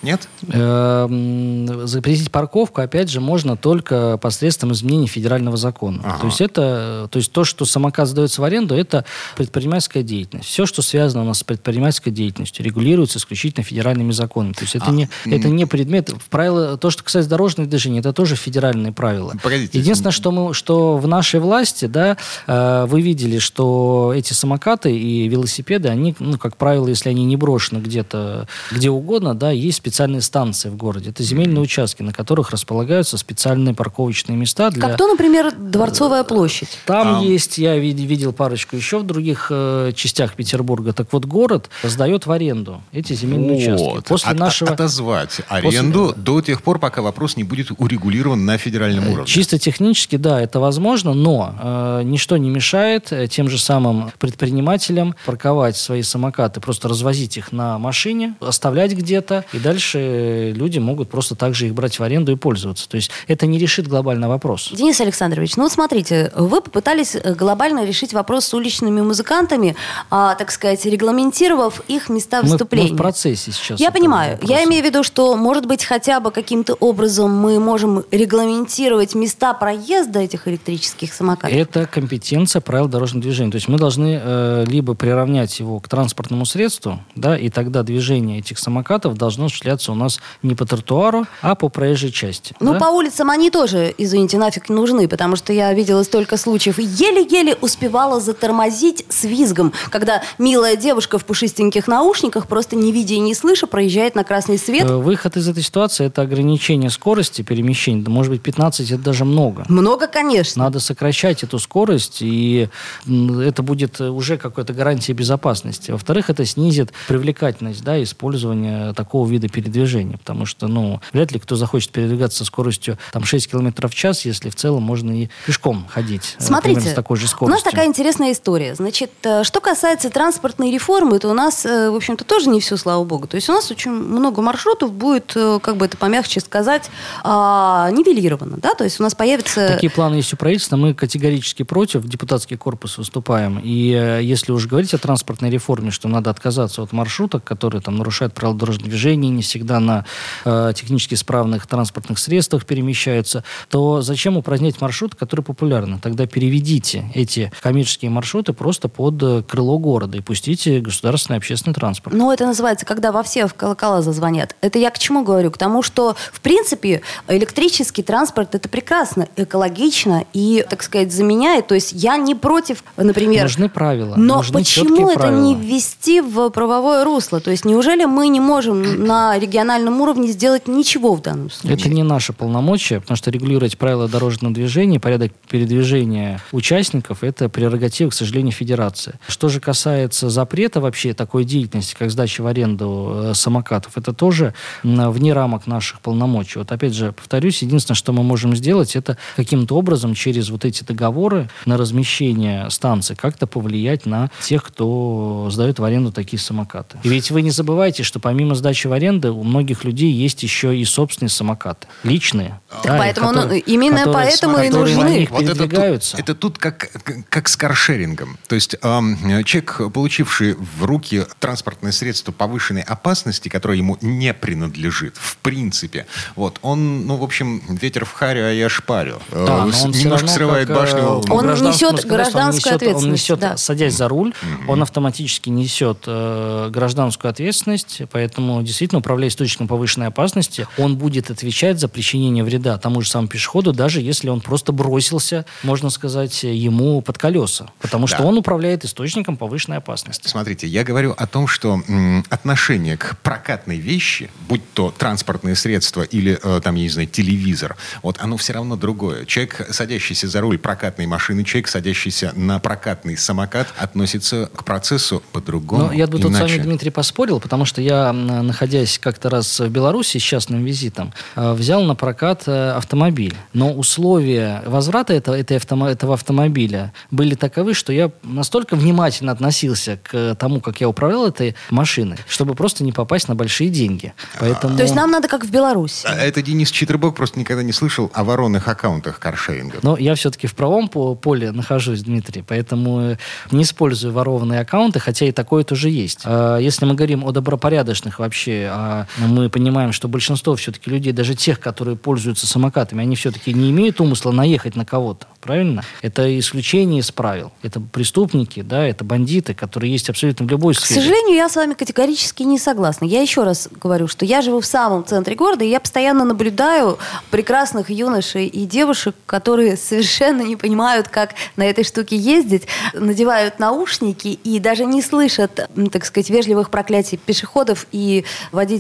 Нет? 0.06 0.30
Эм, 0.50 1.88
запретить 1.88 2.32
парковку, 2.32 2.82
опять 2.82 3.10
же, 3.10 3.20
можно 3.20 3.58
только 3.58 4.18
посредством 4.22 4.72
изменения 4.72 5.08
федерального 5.08 5.58
закона. 5.58 6.02
Ага. 6.04 6.20
То 6.20 6.26
есть 6.28 6.42
это, 6.42 7.08
то 7.12 7.18
есть 7.18 7.32
то, 7.32 7.44
что 7.44 7.66
самокат 7.66 8.08
сдается 8.08 8.40
в 8.40 8.44
аренду, 8.44 8.76
это 8.76 9.04
предпринимательская 9.36 10.04
деятельность. 10.04 10.48
Все, 10.48 10.68
что 10.68 10.84
связано 10.84 11.24
у 11.24 11.26
нас 11.26 11.40
с 11.40 11.44
предпринимательской 11.44 12.12
деятельностью, 12.12 12.64
регулируется 12.64 13.18
исключительно 13.18 13.64
федеральными 13.64 14.12
законами. 14.12 14.54
То 14.54 14.62
есть 14.62 14.76
это 14.76 14.86
А, 14.88 14.92
не, 14.92 15.10
это 15.26 15.50
не 15.50 15.66
предмет. 15.66 16.14
Правила, 16.30 16.78
то, 16.78 16.92
что 16.92 17.04
касается 17.04 17.30
дорожных 17.32 17.68
движений, 17.68 18.00
это 18.00 18.14
тоже 18.14 18.36
федеральные 18.36 18.94
правила. 18.94 19.34
Погодите. 19.42 19.80
Единственное, 19.80 20.12
что 20.12 20.32
мы, 20.32 20.54
что 20.54 20.98
в 20.98 21.08
нашей 21.08 21.40
власти, 21.40 21.86
да, 21.86 22.18
э, 22.46 22.86
вы 22.88 23.02
видели, 23.02 23.40
что 23.40 24.14
эти 24.16 24.34
самокаты 24.34 24.96
и 24.96 25.28
велосипеды, 25.28 25.90
они, 25.90 26.16
ну, 26.20 26.38
как 26.38 26.58
правило, 26.58 26.88
если 26.88 27.10
они 27.10 27.26
не 27.26 27.38
брошены 27.38 27.80
где-то, 27.80 28.48
где 28.72 28.90
угодно, 28.92 29.34
да, 29.34 29.50
есть 29.52 29.78
специальные 29.78 29.95
станции 30.22 30.70
в 30.70 30.76
городе. 30.76 31.10
Это 31.10 31.24
земельные 31.24 31.62
участки, 31.62 32.02
на 32.04 32.12
которых 32.12 32.52
располагаются 32.52 33.18
специальные 33.18 33.74
парковочные 33.74 34.38
места 34.38 34.70
для... 34.70 34.88
Как 34.88 34.98
то, 34.98 35.08
например, 35.08 35.54
Дворцовая 35.56 36.24
площадь. 36.24 36.70
Там 36.86 37.20
А. 37.20 37.24
есть, 37.24 37.58
я 37.58 37.78
вид- 37.78 38.00
видел 38.00 38.34
парочку 38.34 38.76
еще 38.76 39.00
в 39.00 39.04
других 39.04 39.48
э, 39.50 39.92
частях 39.96 40.34
Петербурга. 40.36 40.94
Так 40.94 41.08
вот, 41.12 41.26
город 41.26 41.70
сдает 41.84 42.26
в 42.26 42.32
аренду 42.32 42.82
эти 42.92 43.14
земельные 43.14 43.58
участки. 43.58 43.84
Вот. 43.86 44.06
После 44.06 44.32
От- 44.32 44.40
нашего... 44.40 44.72
Отозвать 44.72 45.42
аренду 45.48 46.14
до 46.16 46.42
тех 46.42 46.62
пор, 46.62 46.80
пока 46.80 47.02
вопрос 47.02 47.38
не 47.38 47.44
будет 47.44 47.72
урегулирован 47.78 48.46
на 48.46 48.58
федеральном 48.58 49.08
уровне. 49.08 49.26
Чисто 49.26 49.58
технически, 49.60 50.18
да, 50.18 50.42
это 50.42 50.60
возможно, 50.60 51.14
но 51.14 51.56
э, 51.60 52.02
ничто 52.04 52.38
не 52.38 52.50
мешает 52.50 53.12
э, 53.12 53.28
тем 53.28 53.50
же 53.50 53.58
самым 53.58 54.12
предпринимателям 54.20 55.16
парковать 55.26 55.78
свои 55.78 56.02
самокаты, 56.02 56.60
просто 56.60 56.88
развозить 56.88 57.38
их 57.38 57.52
на 57.52 57.78
машине, 57.80 58.36
оставлять 58.40 58.94
где-то, 58.94 59.46
и 59.54 59.60
дальше 59.60 59.85
люди 59.94 60.80
могут 60.80 61.10
просто 61.10 61.36
также 61.36 61.68
их 61.68 61.74
брать 61.74 62.00
в 62.00 62.04
аренду 62.04 62.32
и 62.32 62.36
пользоваться. 62.36 62.88
То 62.90 62.96
есть 62.96 63.12
это 63.28 63.46
не 63.46 63.58
решит 63.58 63.88
глобальный 63.88 64.28
вопрос. 64.28 64.72
Денис 64.74 65.00
Александрович, 65.02 65.56
ну 65.56 65.64
вот 65.64 65.72
смотрите, 65.72 66.32
вы 66.36 66.62
попытались 66.62 67.16
э, 67.16 67.34
глобально 67.36 67.86
решить 67.86 68.14
вопрос 68.14 68.46
с 68.46 68.54
уличными 68.54 69.02
музыкантами, 69.02 69.76
а, 70.10 70.36
так 70.36 70.52
сказать, 70.52 70.86
регламентировав 70.86 71.82
их 71.88 72.10
места 72.10 72.42
Мы- 72.42 72.50
выступления. 72.50 72.90
мы 72.90 72.96
в 72.96 72.98
процессе 72.98 73.52
сейчас 73.52 73.80
Я 73.80 73.92
понимаю. 73.92 74.34
вопроса. 74.34 74.54
Я 74.54 74.64
имею 74.66 74.82
в 74.84 74.86
виду, 74.86 75.04
что, 75.04 75.36
может 75.36 75.66
быть, 75.66 75.84
хотя 75.84 76.20
бы 76.20 76.32
каким-то 76.32 76.74
образом 76.76 77.32
мы 77.36 77.60
можем 77.60 78.04
регламентировать 78.12 79.16
места 79.16 79.54
проезда 79.54 80.20
этих 80.20 80.48
электрических 80.48 81.14
самокатов. 81.14 81.56
Это 81.56 81.86
компетенция 81.86 82.62
правил 82.62 82.88
дорожного 82.88 83.24
движения. 83.24 83.52
То 83.52 83.56
есть 83.56 83.68
мы 83.68 83.78
должны 83.78 84.20
э, 84.22 84.66
либо 84.68 84.94
приравнять 84.94 85.60
его 85.60 85.80
к 85.80 85.88
транспортному 85.88 86.46
средству, 86.46 87.00
да, 87.16 87.38
и 87.38 87.50
тогда 87.50 87.84
движение 87.84 88.40
этих 88.40 88.60
самокатов 88.60 89.16
должно 89.18 89.48
осуществляться 89.66 89.92
у 89.92 89.96
нас 89.96 90.20
не 90.44 90.56
по 90.56 90.66
тротуару, 90.66 91.26
а 91.42 91.56
по 91.56 91.70
проезжей 91.70 92.12
части. 92.12 92.56
Ну, 92.60 92.74
да? 92.74 92.80
по 92.80 92.86
улицам 92.86 93.30
они 93.30 93.50
тоже, 93.50 93.94
извините, 93.98 94.38
нафиг 94.38 94.70
не 94.70 94.76
нужны, 94.76 95.08
потому 95.08 95.36
что 95.36 95.54
я 95.54 95.74
видела 95.74 96.04
столько 96.04 96.38
случаев. 96.38 96.80
Еле-еле 96.80 97.56
успевала 97.62 98.20
затормозить 98.20 99.06
с 99.10 99.24
визгом, 99.24 99.74
когда 99.90 100.22
милая 100.38 100.76
девушка 100.76 101.18
в 101.18 101.26
пушистеньких 101.26 101.88
наушниках, 101.88 102.48
просто 102.48 102.76
не 102.76 102.92
видя 102.92 103.16
и 103.16 103.20
не 103.20 103.34
слыша, 103.34 103.68
проезжает 103.68 104.16
на 104.16 104.24
красный 104.24 104.58
свет. 104.58 104.86
Э, 104.90 104.96
Выход 104.96 105.38
из 105.38 105.48
этой 105.48 105.64
ситуации– 105.64 106.06
это 106.08 106.22
ограничение 106.22 106.90
скорости 106.90 107.42
перемещения. 107.42 108.08
Может 108.08 108.32
быть, 108.32 108.42
15– 108.42 108.92
это 108.92 109.02
даже 109.02 109.26
много. 109.26 109.66
Много, 109.68 110.08
конечно. 110.08 110.64
Надо 110.64 110.80
сокращать 110.80 111.44
эту 111.44 111.60
скорость, 111.60 112.22
и 112.22 112.70
это 113.08 113.64
будет 113.64 114.00
уже 114.02 114.38
какой-то 114.38 114.74
гарантией 114.74 115.16
безопасности. 115.16 115.92
Во-вторых, 115.92 116.30
это 116.30 116.46
снизит 116.46 116.92
привлекательность 117.08 117.84
да, 117.84 118.02
использования 118.02 118.94
такого 118.94 119.28
вида 119.28 119.50
передвижения, 119.56 120.18
потому 120.18 120.46
что 120.46 120.68
ну, 120.68 121.00
вряд 121.14 121.32
ли 121.32 121.40
кто 121.40 121.56
захочет 121.56 121.92
передвигаться 121.92 122.40
со 122.40 122.46
скоростью 122.46 122.98
там, 123.14 123.24
6 123.24 123.50
км 123.50 123.88
в 123.88 123.96
час, 123.96 124.26
если 124.26 124.50
в 124.50 124.56
целом 124.56 124.84
можно 124.84 125.24
и 125.24 125.30
пешком 125.46 125.88
ходить. 125.90 126.36
э, 126.38 126.44
Смотрите, 126.44 126.90
с 126.92 126.94
такой 126.94 127.16
же 127.16 127.26
у 127.26 127.28
скоростью. 127.30 127.56
нас 127.56 127.64
такая 127.64 127.88
интересная 127.88 128.34
история. 128.34 128.76
Значит, 128.76 129.12
э, 129.24 129.46
что 129.46 129.62
касается 129.62 130.10
транспортной 130.10 130.72
реформы, 130.72 131.20
то 131.20 131.30
у 131.30 131.34
нас, 131.34 131.66
э, 131.66 131.90
в 131.90 131.96
общем-то, 131.96 132.26
тоже 132.26 132.50
не 132.50 132.60
все, 132.60 132.76
слава 132.76 133.04
богу. 133.06 133.28
То 133.28 133.36
есть 133.36 133.50
у 133.50 133.54
нас 133.54 133.72
очень 133.72 133.92
много 133.92 134.42
маршрутов 134.42 134.92
будет, 134.92 135.34
как 135.34 135.78
бы 135.78 135.86
это 135.86 135.96
помягче 135.96 136.42
сказать, 136.42 136.90
а, 137.24 137.90
нивелировано, 137.92 138.58
да? 138.58 138.74
То 138.74 138.84
есть 138.84 139.00
у 139.00 139.04
нас 139.04 139.16
появится... 139.16 139.70
Такие 139.70 139.90
планы 139.90 140.16
есть 140.16 140.34
у 140.34 140.38
правительства. 140.38 140.76
Мы 140.76 140.94
категорически 140.94 141.64
против. 141.64 142.04
Депутатский 142.06 142.58
корпус 142.58 142.98
выступаем. 142.98 143.60
И 143.64 144.20
если 144.22 144.52
уж 144.52 144.68
говорить 144.68 144.94
о 144.94 144.98
транспортной 144.98 145.50
реформе, 145.50 145.92
что 145.92 146.10
надо 146.10 146.30
отказаться 146.30 146.82
от 146.82 146.92
маршруток, 146.92 147.44
которые 147.46 147.82
там 147.82 147.96
нарушают 147.96 148.34
правила 148.34 148.58
дорожного 148.58 148.90
движения, 148.90 149.30
не 149.30 149.44
всегда 149.46 149.80
на 149.80 150.06
э, 150.44 150.74
технически 150.76 151.14
исправных 151.14 151.68
транспортных 151.68 152.20
средствах 152.20 152.66
перемещаются, 152.66 153.44
то 153.70 154.02
зачем 154.02 154.38
упразднять 154.38 154.82
маршруты, 154.82 155.16
которые 155.18 155.44
популярны? 155.44 156.00
Тогда 156.02 156.26
переведите 156.26 157.10
эти 157.14 157.52
коммерческие 157.62 158.12
маршруты 158.12 158.54
просто 158.54 158.90
под 158.90 159.22
э, 159.22 159.44
крыло 159.44 159.80
города 159.80 160.18
и 160.18 160.22
пустите 160.22 160.80
государственный 160.80 161.38
общественный 161.38 161.74
транспорт. 161.74 162.16
Ну, 162.16 162.32
это 162.32 162.46
называется, 162.46 162.86
когда 162.86 163.12
во 163.12 163.24
все 163.24 163.48
в 163.48 163.54
колокола 163.54 164.02
зазвонят. 164.02 164.56
Это 164.62 164.80
я 164.80 164.90
к 164.92 165.00
чему 165.00 165.24
говорю? 165.24 165.52
К 165.52 165.58
тому, 165.58 165.82
что, 165.82 166.16
в 166.32 166.42
принципе, 166.42 167.02
электрический 167.28 168.04
транспорт 168.04 168.56
это 168.56 168.70
прекрасно, 168.70 169.28
экологично 169.36 170.26
и, 170.34 170.66
так 170.70 170.84
сказать, 170.84 171.12
заменяет. 171.12 171.68
То 171.68 171.76
есть 171.76 171.92
я 171.94 172.18
не 172.18 172.36
против, 172.36 172.84
например... 172.98 173.44
Нужны 173.44 173.70
правила. 173.70 174.16
Но 174.16 174.38
нужны 174.38 174.60
почему 174.60 175.10
это 175.10 175.20
правила. 175.20 175.42
не 175.42 175.56
ввести 175.56 176.22
в 176.22 176.50
правовое 176.50 177.04
русло? 177.04 177.40
То 177.40 177.52
есть 177.52 177.66
неужели 177.66 178.06
мы 178.06 178.28
не 178.28 178.40
можем 178.40 178.82
на 179.06 179.35
региональном 179.38 180.02
уровне 180.02 180.28
сделать 180.28 180.68
ничего 180.68 181.16
в 181.16 181.22
данном 181.22 181.50
случае? 181.52 181.78
Это 181.78 181.90
не 181.90 182.04
наше 182.04 182.34
полномочия, 182.34 183.00
потому 183.00 183.18
что 183.18 183.32
регулировать 183.32 183.78
правила 183.78 184.08
дорожного 184.08 184.54
движения, 184.54 185.00
порядок 185.00 185.32
передвижения 185.50 186.42
участников– 186.52 187.20
это 187.24 187.50
прерогатива, 187.50 188.10
к 188.10 188.14
сожалению, 188.14 188.52
федерации. 188.52 189.20
Что 189.28 189.50
же 189.50 189.60
касается 189.60 190.30
запрета 190.30 190.82
вообще 190.82 191.14
такой 191.14 191.44
деятельности, 191.44 191.96
как 191.98 192.12
сдача 192.12 192.42
в 192.42 192.48
аренду 192.48 193.12
э, 193.14 193.34
самокатов, 193.34 193.98
это 193.98 194.14
тоже 194.14 194.54
вне 194.84 195.34
рамок 195.34 195.68
наших 195.68 196.02
полномочий. 196.02 196.60
Вот 196.60 196.72
опять 196.72 196.94
же, 196.94 197.12
повторюсь, 197.12 197.62
единственное, 197.62 197.96
что 197.96 198.14
мы 198.14 198.24
можем 198.24 198.56
сделать, 198.56 198.96
это 198.96 199.18
каким-то 199.36 199.76
образом 199.76 200.14
через 200.14 200.50
вот 200.50 200.66
эти 200.66 200.84
договоры 200.84 201.50
на 201.66 201.78
размещение 201.78 202.70
станций 202.70 203.16
как-то 203.16 203.48
повлиять 203.48 204.06
на 204.06 204.30
тех, 204.42 204.64
кто 204.64 205.48
сдает 205.52 205.80
в 205.80 205.84
аренду 205.84 206.12
такие 206.12 206.40
самокаты. 206.40 206.98
И 207.04 207.10
ведь 207.10 207.32
вы 207.32 207.42
не 207.42 207.52
забывайте, 207.52 208.04
что 208.04 208.20
помимо 208.20 208.56
сдачи 208.56 208.88
в 208.88 208.94
аренду 208.94 209.25
у 209.32 209.44
многих 209.44 209.84
людей 209.84 210.12
есть 210.12 210.44
еще 210.44 210.76
и 210.78 210.84
собственные 210.86 211.30
самокаты, 211.30 211.88
личные. 212.04 212.60
Да, 212.84 212.96
и 212.96 213.00
поэтому, 213.00 213.32
ну, 213.32 213.42
которые- 213.42 213.62
именно 213.62 213.98
которые- 214.00 214.28
поэтому 214.28 214.58
и 214.60 214.70
нужны. 214.70 215.28
Вот 215.32 215.44
это 215.44 215.68
тут, 215.68 216.14
это 216.18 216.36
тут 216.36 216.58
как, 216.58 216.90
как 217.30 217.48
с 217.48 217.56
каршерингом. 217.56 218.38
То 218.48 218.56
есть 218.56 218.76
эм, 218.82 219.44
человек, 219.44 219.82
получивший 219.94 220.54
в 220.56 220.84
руки 220.84 221.24
транспортное 221.40 221.92
средство 221.92 222.32
повышенной 222.32 222.82
опасности, 222.82 223.50
которое 223.50 223.78
ему 223.78 223.98
не 224.02 224.34
принадлежит, 224.34 225.16
в 225.18 225.38
принципе, 225.38 226.06
вот, 226.36 226.60
он, 226.62 227.06
ну, 227.08 227.16
в 227.18 227.24
общем, 227.24 227.62
ветер 227.70 228.06
в 228.06 228.12
харю, 228.12 228.46
а 228.48 228.52
я 228.52 228.70
шпарю. 228.70 229.20
Э, 229.32 229.46
Да, 229.48 229.66
но 229.66 229.72
с- 229.72 229.84
он 229.86 229.92
немножко 229.92 230.28
срывает 230.28 230.68
как, 230.68 230.78
э, 230.78 230.80
башню. 230.80 231.00
Он 231.00 231.22
гражданскому 231.46 231.70
несет 231.94 232.06
гражданскую 232.06 232.72
он 232.72 232.76
ответственность, 232.76 233.06
Он 233.06 233.12
несет, 233.14 233.40
да. 233.40 233.58
садясь 233.58 233.94
за 233.96 234.08
руль, 234.08 234.34
он 234.68 234.82
автоматически 234.82 235.50
несет 235.50 236.04
э, 236.08 236.70
гражданскую 236.72 237.30
ответственность, 237.32 238.02
поэтому 238.12 238.62
действительно 238.64 239.00
управление 239.00 239.15
управляет 239.16 239.32
источником 239.34 239.68
повышенной 239.68 240.08
опасности, 240.08 240.68
он 240.78 240.98
будет 240.98 241.32
отвечать 241.32 241.80
за 241.80 241.88
причинение 241.88 242.44
вреда 242.44 242.78
тому 242.78 243.02
же 243.02 243.10
самому 243.10 243.30
пешеходу, 243.30 243.72
даже 243.72 244.02
если 244.02 244.28
он 244.30 244.42
просто 244.42 244.74
бросился, 244.74 245.46
можно 245.64 245.90
сказать, 245.90 246.44
ему 246.44 247.02
под 247.02 247.18
колеса. 247.18 247.70
Потому 247.80 248.08
что 248.08 248.18
Да. 248.20 248.24
он 248.26 248.38
управляет 248.38 248.84
источником 248.84 249.38
повышенной 249.38 249.78
опасности. 249.78 250.28
Смотрите, 250.28 250.68
я 250.68 250.84
говорю 250.84 251.14
о 251.18 251.28
том, 251.28 251.48
что 251.48 251.82
м, 251.88 252.26
отношение 252.30 252.98
к 252.98 253.18
прокатной 253.24 253.78
вещи, 253.78 254.30
будь 254.50 254.62
то 254.74 254.94
транспортные 254.98 255.56
средства 255.56 256.02
или, 256.02 256.38
э, 256.44 256.60
там, 256.62 256.76
я 256.76 256.84
не 256.84 256.90
знаю, 256.90 257.08
телевизор, 257.08 257.78
вот 258.04 258.18
оно 258.20 258.36
все 258.38 258.52
равно 258.54 258.76
другое. 258.76 259.24
Человек, 259.26 259.68
садящийся 259.72 260.28
за 260.28 260.42
руль 260.42 260.58
прокатной 260.58 261.06
машины, 261.06 261.44
человек, 261.46 261.70
садящийся 261.70 262.34
на 262.36 262.60
прокатный 262.60 263.16
самокат, 263.18 263.68
относится 263.78 264.50
к 264.54 264.64
процессу 264.66 265.24
по-другому, 265.32 265.86
Ну, 265.86 265.92
я 265.94 266.08
бы 266.08 266.20
тут 266.20 266.34
с 266.34 266.36
иначе. 266.38 266.56
вами, 266.58 266.64
Дмитрий, 266.64 266.90
поспорил, 266.92 267.40
потому 267.40 267.64
что 267.66 267.82
я, 267.82 268.12
находясь 268.14 269.00
как-то 269.06 269.30
раз 269.30 269.60
в 269.60 269.70
Беларуси 269.70 270.18
с 270.18 270.22
частным 270.24 270.66
визитом, 270.66 271.14
э, 271.36 271.54
взял 271.54 271.84
на 271.84 271.94
прокат 271.94 272.44
э, 272.48 272.72
автомобиль. 272.72 273.36
Но 273.54 273.72
условия 273.72 274.64
возврата 274.66 275.14
этого, 275.14 275.36
этого 275.36 276.14
автомобиля 276.16 276.92
были 277.12 277.36
таковы, 277.36 277.76
что 277.76 277.94
я 277.94 278.10
настолько 278.24 278.76
внимательно 278.76 279.32
относился 279.32 280.00
к 280.02 280.36
тому, 280.40 280.60
как 280.60 280.82
я 280.82 280.90
управлял 280.90 281.28
этой 281.28 281.56
машиной, 281.70 282.18
чтобы 282.28 282.56
просто 282.56 282.84
не 282.84 282.92
попасть 282.92 283.28
на 283.28 283.36
большие 283.36 283.70
деньги. 283.70 284.14
Поэтому... 284.40 284.76
То 284.76 284.82
есть 284.82 284.96
нам 284.96 285.12
надо 285.12 285.28
как 285.28 285.46
в 285.46 285.52
Беларуси. 285.52 286.08
А 286.08 286.16
Это 286.16 286.42
Денис 286.42 286.72
Читербок 286.72 287.16
просто 287.16 287.40
никогда 287.40 287.62
не 287.62 287.74
слышал 287.74 288.10
о 288.12 288.24
воронных 288.24 288.68
аккаунтах 288.68 289.20
каршеринга. 289.20 289.78
Но 289.84 289.98
я 289.98 290.16
все-таки 290.16 290.48
в 290.48 290.56
правом 290.56 290.88
по- 290.88 291.14
поле 291.14 291.52
нахожусь, 291.52 292.02
Дмитрий, 292.02 292.42
поэтому 292.42 293.02
э, 293.02 293.18
не 293.52 293.62
использую 293.62 294.14
ворованные 294.14 294.62
аккаунты, 294.62 295.00
хотя 295.00 295.28
и 295.28 295.32
такое 295.32 295.64
тоже 295.64 295.90
есть. 295.92 296.26
Если 296.26 296.86
мы 296.86 296.96
говорим 296.96 297.24
о 297.24 297.32
добропорядочных 297.32 298.18
вообще, 298.20 298.72
а 299.02 299.28
мы 299.28 299.50
понимаем, 299.50 299.92
что 299.92 300.08
большинство 300.08 300.56
все-таки 300.56 300.90
людей, 300.90 301.12
даже 301.12 301.36
тех, 301.36 301.60
которые 301.60 301.98
пользуются 301.98 302.48
самокатами, 302.48 303.02
они 303.02 303.16
все-таки 303.16 303.54
не 303.54 303.72
имеют 303.72 304.00
умысла 304.02 304.32
наехать 304.32 304.76
на 304.76 304.86
кого-то, 304.86 305.28
правильно? 305.42 305.84
Это 306.02 306.38
исключение 306.40 307.00
из 307.00 307.12
правил. 307.12 307.52
Это 307.62 307.80
преступники, 307.80 308.62
да, 308.62 308.86
это 308.86 309.04
бандиты, 309.04 309.54
которые 309.54 309.92
есть 309.92 310.10
абсолютно 310.10 310.46
в 310.46 310.50
любой 310.50 310.74
К 310.74 310.80
сфере. 310.80 311.02
сожалению, 311.02 311.36
я 311.36 311.50
с 311.50 311.56
вами 311.56 311.74
категорически 311.74 312.44
не 312.44 312.60
согласна. 312.60 313.06
Я 313.06 313.22
еще 313.22 313.44
раз 313.44 313.70
говорю, 313.82 314.08
что 314.08 314.26
я 314.26 314.42
живу 314.42 314.62
в 314.62 314.66
самом 314.66 315.06
центре 315.06 315.36
города, 315.36 315.64
и 315.64 315.70
я 315.70 315.80
постоянно 315.80 316.26
наблюдаю 316.26 316.98
прекрасных 317.32 317.90
юношей 317.90 318.48
и 318.48 318.66
девушек, 318.66 319.16
которые 319.26 319.78
совершенно 319.78 320.42
не 320.42 320.56
понимают, 320.56 321.10
как 321.10 321.32
на 321.56 321.64
этой 321.64 321.84
штуке 321.84 322.16
ездить, 322.18 322.64
надевают 322.94 323.60
наушники 323.60 324.28
и 324.44 324.60
даже 324.60 324.86
не 324.86 325.02
слышат, 325.02 325.70
так 325.92 326.06
сказать, 326.06 326.30
вежливых 326.30 326.70
проклятий 326.70 327.18
пешеходов 327.18 327.88
и 327.92 328.26
водителей 328.52 328.75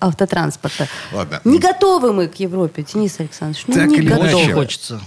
автотранспорта. 0.00 0.88
Ладно. 1.12 1.40
Не 1.44 1.58
готовы 1.58 2.12
мы 2.12 2.28
к 2.28 2.36
Европе, 2.36 2.84
Денис 2.92 3.18
Александрович. 3.20 3.64
Ну, 3.66 3.74
Так 3.74 3.86
не 3.88 3.96
или 3.98 4.08
готовы. 4.08 4.28
иначе. 4.30 4.36
Очень 4.38 4.52
хочется 4.54 5.00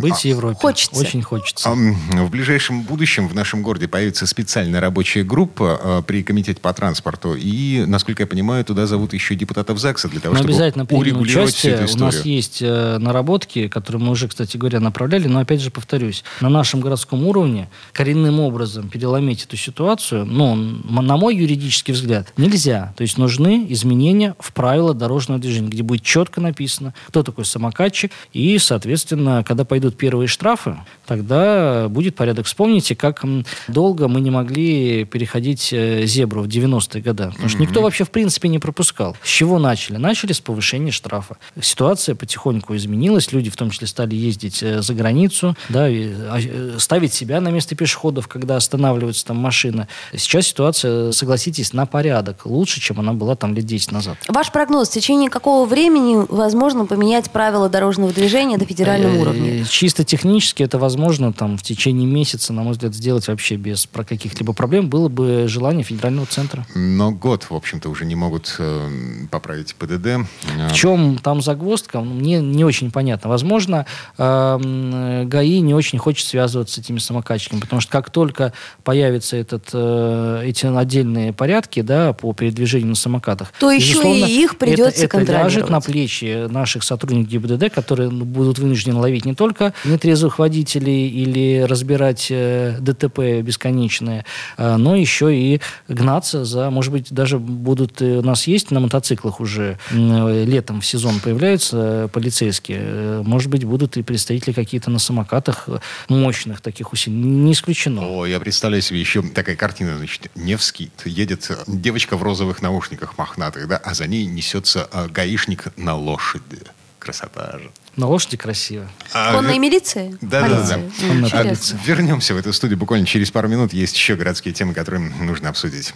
быть 0.00 0.14
в 0.16 0.24
Европе. 0.24 0.58
Хочется. 0.60 1.00
Очень 1.00 1.22
хочется. 1.22 1.70
В 1.70 2.30
ближайшем 2.30 2.82
будущем 2.82 3.28
в 3.28 3.34
нашем 3.34 3.62
городе 3.62 3.88
появится 3.88 4.26
специальная 4.26 4.80
рабочая 4.80 5.22
группа 5.24 5.80
э, 5.82 6.02
при 6.06 6.22
комитете 6.22 6.60
по 6.60 6.72
транспорту. 6.72 7.34
И, 7.34 7.84
насколько 7.86 8.22
я 8.22 8.26
понимаю, 8.26 8.64
туда 8.64 8.86
зовут 8.86 9.12
еще 9.12 9.34
депутатов 9.34 9.78
ЗАГСа 9.78 10.08
для 10.08 10.20
того, 10.20 10.34
Мы 10.34 10.38
чтобы 10.38 10.50
обязательно 10.52 10.86
урегулировать 10.90 11.54
всю 11.54 11.68
участие. 11.68 11.84
эту 11.86 11.96
У 11.96 12.04
нас 12.04 12.14
историю. 12.14 12.36
есть 12.36 12.58
э, 12.62 12.98
наработки, 12.98 13.68
которые 13.68 14.02
мы 14.02 14.10
уже, 14.12 14.28
кстати 14.28 14.56
говоря, 14.56 14.80
направляли. 14.80 15.28
Но 15.28 15.40
опять 15.40 15.60
же 15.60 15.70
повторюсь, 15.70 16.24
на 16.40 16.48
нашем 16.48 16.80
городском 16.80 17.26
уровне 17.26 17.68
коренным 17.92 18.40
образом 18.40 18.88
переломить 18.88 19.44
эту 19.44 19.56
ситуацию, 19.56 20.24
ну, 20.26 20.54
на 20.54 21.16
мой 21.16 21.36
юридический 21.36 21.94
взгляд, 21.94 22.32
нельзя. 22.36 22.92
То 22.96 23.02
есть 23.02 23.18
нужны 23.18 23.66
изменения 23.72 24.34
в 24.38 24.52
правила 24.52 24.94
дорожного 24.94 25.40
движения, 25.40 25.68
где 25.68 25.82
будет 25.82 26.02
четко 26.02 26.40
написано, 26.40 26.94
кто 27.08 27.22
такой 27.22 27.44
самокатчик. 27.44 28.12
И, 28.32 28.58
соответственно, 28.58 29.44
когда 29.46 29.64
пойдут 29.64 29.96
первые 29.96 30.28
штрафы, 30.28 30.76
тогда 31.06 31.88
будет 31.88 32.14
порядок. 32.14 32.46
Вспомните, 32.46 32.94
как 32.94 33.24
долго 33.68 34.08
мы 34.08 34.20
не 34.20 34.30
могли 34.30 35.04
переходить 35.04 35.72
э, 35.72 36.06
зебру 36.06 36.42
в 36.42 36.46
90-е 36.46 37.02
годы. 37.02 37.30
Потому 37.30 37.48
что 37.48 37.58
никто 37.58 37.82
вообще 37.82 38.04
в 38.04 38.10
принципе 38.10 38.48
не 38.48 38.58
пропускал. 38.58 39.16
С 39.22 39.28
чего 39.28 39.58
начали? 39.58 39.96
Начали 39.96 40.32
с 40.32 40.40
повышения 40.40 40.90
штрафа. 40.90 41.36
Ситуация 41.60 42.14
потихоньку 42.14 42.76
изменилась. 42.76 43.32
Люди 43.32 43.50
в 43.50 43.56
том 43.56 43.70
числе 43.70 43.86
стали 43.86 44.14
ездить 44.14 44.62
э, 44.62 44.82
за 44.82 44.94
границу, 44.94 45.56
да, 45.68 45.88
и, 45.88 46.08
а, 46.12 46.38
э, 46.40 46.76
ставить 46.78 47.12
себя 47.12 47.40
на 47.40 47.48
место 47.48 47.74
пешеходов, 47.74 48.28
когда 48.28 48.56
останавливается 48.56 49.26
там 49.26 49.36
машина. 49.36 49.88
Сейчас 50.14 50.46
ситуация, 50.46 51.12
согласитесь, 51.12 51.72
на 51.72 51.86
порядок 51.86 52.46
лучше, 52.46 52.80
чем 52.80 53.00
она 53.00 53.12
была 53.12 53.36
там 53.36 53.54
лет 53.54 53.61
10 53.64 53.92
назад. 53.92 54.16
Ваш 54.28 54.50
прогноз, 54.52 54.88
в 54.88 54.92
течение 54.92 55.30
какого 55.30 55.66
времени 55.66 56.24
возможно 56.28 56.86
поменять 56.86 57.30
правила 57.30 57.68
дорожного 57.68 58.12
движения 58.12 58.56
на 58.56 58.64
федеральном 58.64 59.16
Э, 59.16 59.20
уровне? 59.20 59.64
Чисто 59.68 60.04
технически 60.04 60.62
это 60.62 60.78
возможно 60.78 61.32
там 61.32 61.56
в 61.56 61.62
течение 61.62 62.06
месяца, 62.06 62.52
на 62.52 62.62
мой 62.62 62.72
взгляд, 62.72 62.94
сделать 62.94 63.28
вообще 63.28 63.56
без 63.56 63.86
про 63.86 64.04
каких-либо 64.04 64.52
проблем. 64.52 64.88
Было 64.88 65.08
бы 65.08 65.44
желание 65.48 65.82
федерального 65.84 66.26
центра. 66.26 66.66
Но 66.74 67.10
год, 67.10 67.44
в 67.50 67.54
общем-то, 67.54 67.88
уже 67.88 68.04
не 68.04 68.14
могут 68.14 68.54
э, 68.58 68.88
поправить 69.30 69.74
ПДД. 69.74 70.06
Э, 70.06 70.24
В 70.70 70.72
чем 70.74 71.18
там 71.18 71.40
загвоздка, 71.42 72.00
ну, 72.00 72.14
мне 72.14 72.40
не 72.40 72.64
очень 72.64 72.90
понятно. 72.90 73.30
Возможно, 73.30 73.86
эм, 74.18 75.28
ГАИ 75.28 75.60
не 75.60 75.74
очень 75.74 75.98
хочет 75.98 76.26
связываться 76.26 76.74
с 76.76 76.78
этими 76.78 76.98
самокатчиками, 76.98 77.60
потому 77.60 77.80
что 77.80 77.90
как 77.92 78.10
только 78.10 78.52
появятся 78.84 79.36
этот, 79.36 79.70
э, 79.72 80.42
эти 80.44 80.66
отдельные 80.66 81.32
порядки 81.32 81.80
да, 81.82 82.12
по 82.12 82.32
передвижению 82.32 82.88
на 82.90 82.94
самокатах, 82.94 83.51
То 83.58 83.70
еще 83.70 83.92
безусловно, 83.92 84.24
и 84.24 84.42
их 84.42 84.56
придется 84.56 85.04
это, 85.04 85.18
это 85.18 85.32
ляжет 85.32 85.66
контролировать. 85.66 85.70
на 85.70 85.80
плечи 85.80 86.46
наших 86.48 86.82
сотрудников 86.82 87.32
ГИБДД, 87.32 87.72
которые 87.72 88.10
ну, 88.10 88.24
будут 88.24 88.58
вынуждены 88.58 88.96
ловить 88.96 89.24
не 89.24 89.34
только 89.34 89.72
нетрезвых 89.84 90.38
водителей 90.38 91.08
или 91.08 91.62
разбирать 91.62 92.28
э, 92.30 92.76
ДТП 92.80 93.42
бесконечные, 93.42 94.24
э, 94.56 94.76
но 94.76 94.96
еще 94.96 95.34
и 95.36 95.60
гнаться 95.88 96.44
за, 96.44 96.70
может 96.70 96.92
быть, 96.92 97.12
даже 97.12 97.38
будут, 97.38 98.00
э, 98.02 98.18
у 98.18 98.22
нас 98.22 98.46
есть 98.46 98.70
на 98.70 98.80
мотоциклах 98.80 99.40
уже 99.40 99.78
летом 99.92 100.80
в 100.80 100.86
сезон 100.86 101.20
появляются 101.20 102.08
полицейские, 102.12 103.22
может 103.22 103.50
быть, 103.50 103.64
будут 103.64 103.96
и 103.96 104.02
представители 104.02 104.52
какие-то 104.52 104.90
на 104.90 104.98
самокатах 104.98 105.68
мощных 106.08 106.60
таких 106.60 106.92
усилий, 106.92 107.16
не 107.16 107.52
исключено. 107.52 108.02
О, 108.02 108.26
я 108.26 108.40
представляю 108.40 108.82
себе 108.82 109.00
еще 109.00 109.22
такая 109.22 109.56
картина, 109.56 109.98
значит, 109.98 110.30
Невский, 110.34 110.90
едет 111.04 111.50
девочка 111.66 112.16
в 112.16 112.22
розовых 112.22 112.62
наушниках 112.62 113.16
мохнатых, 113.42 113.66
да, 113.68 113.76
а 113.78 113.94
за 113.94 114.06
ней 114.06 114.26
несется 114.26 114.88
э, 114.92 115.08
гаишник 115.08 115.66
на 115.76 115.96
лошади. 115.96 116.60
Красота 116.98 117.58
же. 117.58 117.70
На 117.96 118.06
лошади 118.06 118.36
красиво. 118.36 118.88
А, 119.12 119.32
Конная 119.32 119.54
вер- 119.54 119.58
милиция? 119.58 120.16
Да, 120.20 120.48
да, 120.48 120.48
да. 120.48 120.74
Полиция. 120.78 120.78
М, 121.10 121.28
Конная 121.30 121.56
А. 121.56 121.86
Вернемся 121.86 122.34
в 122.34 122.36
эту 122.36 122.52
студию 122.52 122.78
буквально 122.78 123.06
через 123.06 123.30
пару 123.30 123.48
минут. 123.48 123.72
Есть 123.72 123.96
еще 123.96 124.14
городские 124.14 124.54
темы, 124.54 124.72
которые 124.72 125.00
нужно 125.20 125.48
обсудить. 125.48 125.92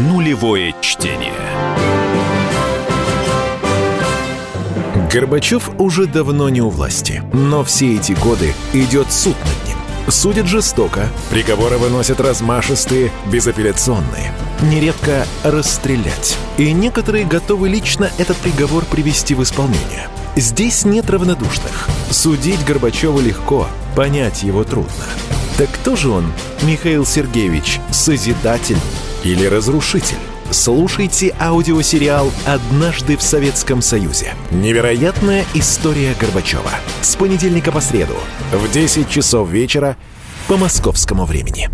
Нулевое 0.00 0.74
чтение. 0.82 1.32
Горбачев 5.10 5.70
уже 5.78 6.06
давно 6.06 6.50
не 6.50 6.60
у 6.60 6.68
власти, 6.68 7.22
но 7.32 7.64
все 7.64 7.96
эти 7.96 8.12
годы 8.12 8.52
идет 8.74 9.10
суд 9.10 9.36
над. 9.40 9.67
Судят 10.10 10.46
жестоко, 10.46 11.10
приговоры 11.30 11.76
выносят 11.76 12.18
размашистые, 12.20 13.12
безапелляционные. 13.30 14.32
Нередко 14.62 15.26
расстрелять. 15.44 16.38
И 16.56 16.72
некоторые 16.72 17.26
готовы 17.26 17.68
лично 17.68 18.10
этот 18.16 18.38
приговор 18.38 18.86
привести 18.86 19.34
в 19.34 19.42
исполнение. 19.42 20.08
Здесь 20.34 20.86
нет 20.86 21.10
равнодушных. 21.10 21.88
Судить 22.10 22.64
Горбачева 22.64 23.20
легко, 23.20 23.68
понять 23.94 24.42
его 24.42 24.64
трудно. 24.64 25.04
Так 25.58 25.70
кто 25.72 25.94
же 25.94 26.08
он, 26.08 26.32
Михаил 26.62 27.04
Сергеевич, 27.04 27.78
созидатель 27.90 28.78
или 29.24 29.44
разрушитель? 29.44 30.16
Слушайте 30.50 31.34
аудиосериал 31.38 32.32
«Однажды 32.46 33.18
в 33.18 33.22
Советском 33.22 33.82
Союзе». 33.82 34.32
Невероятная 34.50 35.44
история 35.52 36.14
Горбачева. 36.18 36.70
С 37.02 37.16
понедельника 37.16 37.70
по 37.70 37.82
среду 37.82 38.14
в 38.50 38.70
10 38.70 39.10
часов 39.10 39.50
вечера 39.50 39.98
по 40.46 40.56
московскому 40.56 41.26
времени. 41.26 41.68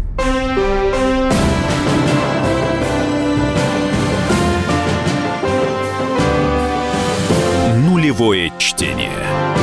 Нулевое 7.76 8.52
чтение. 8.58 9.53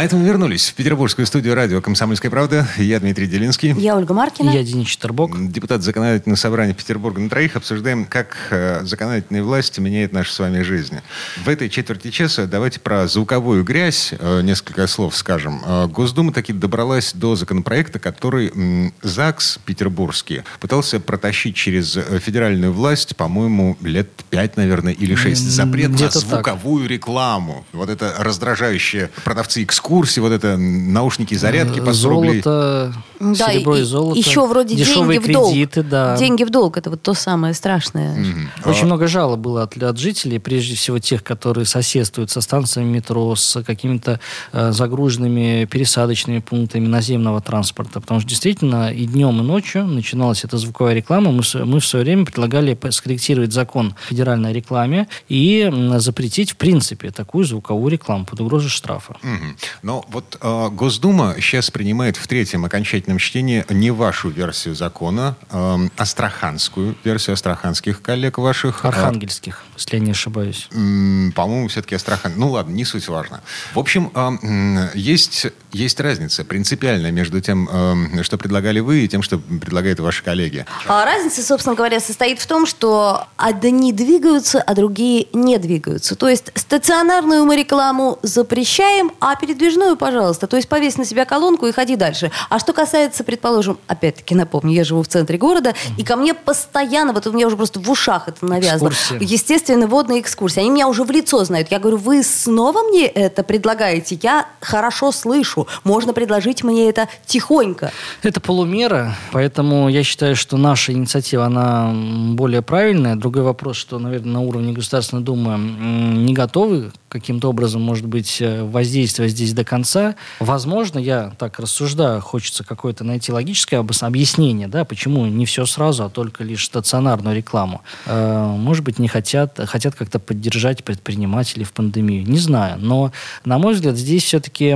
А 0.00 0.04
это 0.04 0.16
мы 0.16 0.24
вернулись 0.24 0.70
в 0.70 0.74
петербургскую 0.76 1.26
студию 1.26 1.54
радио 1.54 1.82
«Комсомольская 1.82 2.30
правда». 2.30 2.66
Я 2.78 3.00
Дмитрий 3.00 3.26
Делинский. 3.26 3.72
Я 3.72 3.96
Ольга 3.96 4.14
Маркина. 4.14 4.48
Я 4.48 4.62
Денис 4.62 4.88
Четербок. 4.88 5.52
Депутат 5.52 5.82
законодательного 5.82 6.38
собрания 6.38 6.72
Петербурга 6.72 7.20
на 7.20 7.28
троих. 7.28 7.54
Обсуждаем, 7.54 8.06
как 8.06 8.34
э, 8.48 8.80
законодательная 8.84 9.42
власть 9.42 9.78
меняет 9.78 10.14
нашу 10.14 10.32
с 10.32 10.38
вами 10.38 10.62
жизнь. 10.62 11.00
В 11.44 11.50
этой 11.50 11.68
четверти 11.68 12.10
часа 12.10 12.46
давайте 12.46 12.80
про 12.80 13.08
звуковую 13.08 13.62
грязь 13.62 14.14
э, 14.18 14.40
несколько 14.40 14.86
слов 14.86 15.14
скажем. 15.14 15.60
Э, 15.66 15.86
Госдума 15.86 16.32
таки 16.32 16.54
добралась 16.54 17.12
до 17.12 17.36
законопроекта, 17.36 17.98
который 17.98 18.94
ЗАГС 19.02 19.58
петербургский 19.66 20.44
пытался 20.60 20.98
протащить 20.98 21.56
через 21.56 21.98
федеральную 22.22 22.72
власть, 22.72 23.16
по-моему, 23.16 23.76
лет 23.82 24.08
пять, 24.30 24.56
наверное, 24.56 24.94
или 24.94 25.14
шесть. 25.14 25.42
Запрет 25.42 25.90
на 25.90 25.96
где-то 25.96 26.20
так. 26.20 26.22
звуковую 26.22 26.88
рекламу. 26.88 27.66
Вот 27.74 27.90
это 27.90 28.14
раздражающие 28.18 29.10
продавцы 29.24 29.62
экскурсий, 29.90 30.22
вот 30.22 30.32
это 30.32 30.56
наушники, 30.56 31.34
зарядки 31.34 31.80
по 31.80 31.92
100 31.92 32.08
рублей. 32.08 32.42
Золото, 32.42 32.94
Да, 33.18 33.34
серебро 33.52 33.76
и, 33.76 33.80
и- 33.80 33.84
золото. 33.84 34.18
еще 34.18 34.46
вроде 34.46 34.76
Дешевые 34.76 35.18
деньги 35.18 35.30
в 35.30 35.34
долг. 35.34 35.50
кредиты, 35.50 35.82
да. 35.82 36.16
Деньги 36.16 36.44
в 36.44 36.50
долг 36.50 36.76
это 36.76 36.90
вот 36.90 37.02
то 37.02 37.14
самое 37.14 37.54
страшное. 37.54 38.24
Очень 38.64 38.86
много 38.86 39.06
жалоб 39.08 39.40
было 39.40 39.62
от, 39.64 39.76
от 39.82 39.98
жителей, 39.98 40.38
прежде 40.38 40.76
всего 40.76 40.98
тех, 40.98 41.24
которые 41.24 41.66
соседствуют 41.66 42.30
со 42.30 42.40
станциями 42.40 42.88
метро, 42.88 43.34
с 43.34 43.62
какими-то 43.62 44.20
э, 44.52 44.72
загруженными 44.72 45.64
пересадочными 45.64 46.38
пунктами 46.38 46.86
наземного 46.86 47.40
транспорта. 47.40 48.00
Потому 48.00 48.20
что 48.20 48.28
действительно 48.28 48.92
и 48.92 49.06
днем, 49.06 49.40
и 49.40 49.42
ночью 49.42 49.86
начиналась 49.86 50.44
эта 50.44 50.56
звуковая 50.56 50.94
реклама. 50.94 51.32
Мы, 51.32 51.42
мы 51.64 51.80
в 51.80 51.86
свое 51.86 52.04
время 52.04 52.24
предлагали 52.24 52.78
скорректировать 52.90 53.52
закон 53.52 53.94
о 53.96 54.08
федеральной 54.08 54.52
рекламе 54.52 55.08
и 55.28 55.70
запретить 55.96 56.52
в 56.52 56.56
принципе 56.56 57.10
такую 57.10 57.44
звуковую 57.44 57.90
рекламу 57.90 58.24
под 58.24 58.40
угрозой 58.40 58.68
штрафа. 58.68 59.16
Мгм. 59.22 59.56
Но 59.82 60.04
вот 60.08 60.36
э, 60.40 60.68
Госдума 60.72 61.34
сейчас 61.38 61.70
принимает 61.70 62.16
в 62.16 62.26
третьем 62.26 62.64
окончательном 62.64 63.18
чтении 63.18 63.64
не 63.70 63.90
вашу 63.90 64.28
версию 64.28 64.74
закона, 64.74 65.36
э, 65.50 65.88
астраханскую 65.96 66.96
версию 67.04 67.34
астраханских 67.34 68.02
коллег 68.02 68.38
ваших. 68.38 68.84
Архангельских, 68.84 69.62
если 69.76 69.96
я 69.96 70.00
не 70.02 70.10
ошибаюсь. 70.10 70.68
М, 70.72 71.32
По-моему, 71.34 71.68
все-таки 71.68 71.94
Астрахан. 71.94 72.32
Ну 72.36 72.50
ладно, 72.50 72.72
не 72.72 72.84
суть 72.84 73.08
важно. 73.08 73.40
В 73.74 73.78
общем, 73.78 74.10
э, 74.14 74.90
есть, 74.94 75.46
есть 75.72 76.00
разница 76.00 76.44
принципиальная 76.44 77.10
между 77.10 77.40
тем, 77.40 77.68
э, 77.70 78.22
что 78.22 78.38
предлагали 78.38 78.80
вы, 78.80 79.04
и 79.04 79.08
тем, 79.08 79.22
что 79.22 79.38
предлагают 79.38 80.00
ваши 80.00 80.22
коллеги. 80.22 80.66
А 80.86 81.04
разница, 81.04 81.42
собственно 81.42 81.74
говоря, 81.74 82.00
состоит 82.00 82.40
в 82.40 82.46
том, 82.46 82.66
что 82.66 83.26
одни 83.36 83.92
двигаются, 83.92 84.60
а 84.60 84.74
другие 84.74 85.26
не 85.32 85.58
двигаются. 85.58 86.16
То 86.16 86.28
есть 86.28 86.50
стационарную 86.54 87.44
мы 87.44 87.56
рекламу 87.56 88.18
запрещаем, 88.22 89.12
а 89.20 89.36
передвижную, 89.70 89.96
пожалуйста. 89.96 90.46
То 90.46 90.56
есть 90.56 90.68
повесь 90.68 90.96
на 90.96 91.04
себя 91.04 91.24
колонку 91.24 91.66
и 91.66 91.72
ходи 91.72 91.96
дальше. 91.96 92.30
А 92.48 92.58
что 92.58 92.72
касается, 92.72 93.24
предположим, 93.24 93.78
опять-таки 93.86 94.34
напомню, 94.34 94.74
я 94.74 94.84
живу 94.84 95.02
в 95.02 95.08
центре 95.08 95.38
города, 95.38 95.74
и 95.96 96.04
ко 96.04 96.16
мне 96.16 96.34
постоянно, 96.34 97.12
вот 97.12 97.26
у 97.26 97.32
меня 97.32 97.46
уже 97.46 97.56
просто 97.56 97.80
в 97.80 97.90
ушах 97.90 98.28
это 98.28 98.44
навязано. 98.44 98.90
Экскурсии. 98.90 99.24
Естественно, 99.24 99.86
водные 99.86 100.20
экскурсии. 100.20 100.60
Они 100.60 100.70
меня 100.70 100.88
уже 100.88 101.04
в 101.04 101.10
лицо 101.10 101.44
знают. 101.44 101.70
Я 101.70 101.78
говорю, 101.78 101.98
вы 101.98 102.22
снова 102.22 102.82
мне 102.82 103.06
это 103.06 103.42
предлагаете? 103.42 104.18
Я 104.22 104.46
хорошо 104.60 105.12
слышу. 105.12 105.66
Можно 105.84 106.12
предложить 106.12 106.64
мне 106.64 106.88
это 106.88 107.08
тихонько. 107.26 107.92
Это 108.22 108.40
полумера, 108.40 109.14
поэтому 109.32 109.88
я 109.88 110.02
считаю, 110.02 110.36
что 110.36 110.56
наша 110.56 110.92
инициатива, 110.92 111.46
она 111.46 111.92
более 112.34 112.62
правильная. 112.62 113.16
Другой 113.16 113.42
вопрос, 113.42 113.76
что, 113.76 113.98
наверное, 113.98 114.32
на 114.32 114.40
уровне 114.40 114.72
Государственной 114.72 115.22
Думы 115.22 115.58
не 115.58 116.34
готовы 116.34 116.92
каким-то 117.10 117.50
образом, 117.50 117.82
может 117.82 118.06
быть, 118.06 118.38
э, 118.40 118.64
воздействовать 118.64 119.32
здесь 119.32 119.52
до 119.52 119.64
конца. 119.64 120.14
Возможно, 120.38 120.98
я 120.98 121.32
так 121.38 121.58
рассуждаю, 121.58 122.20
хочется 122.20 122.64
какое-то 122.64 123.04
найти 123.04 123.32
логическое 123.32 123.84
объяснение, 124.00 124.68
да, 124.68 124.84
почему 124.84 125.26
не 125.26 125.44
все 125.44 125.66
сразу, 125.66 126.04
а 126.04 126.08
только 126.08 126.44
лишь 126.44 126.64
стационарную 126.64 127.36
рекламу. 127.36 127.82
Э, 128.06 128.46
Может 128.56 128.84
быть, 128.84 128.98
не 128.98 129.08
хотят, 129.08 129.58
хотят 129.66 129.94
как-то 129.94 130.18
поддержать 130.18 130.84
предпринимателей 130.84 131.64
в 131.64 131.72
пандемию. 131.72 132.26
Не 132.26 132.38
знаю, 132.38 132.78
но, 132.78 133.12
на 133.44 133.58
мой 133.58 133.74
взгляд, 133.74 133.96
здесь 133.96 134.24
все-таки... 134.24 134.74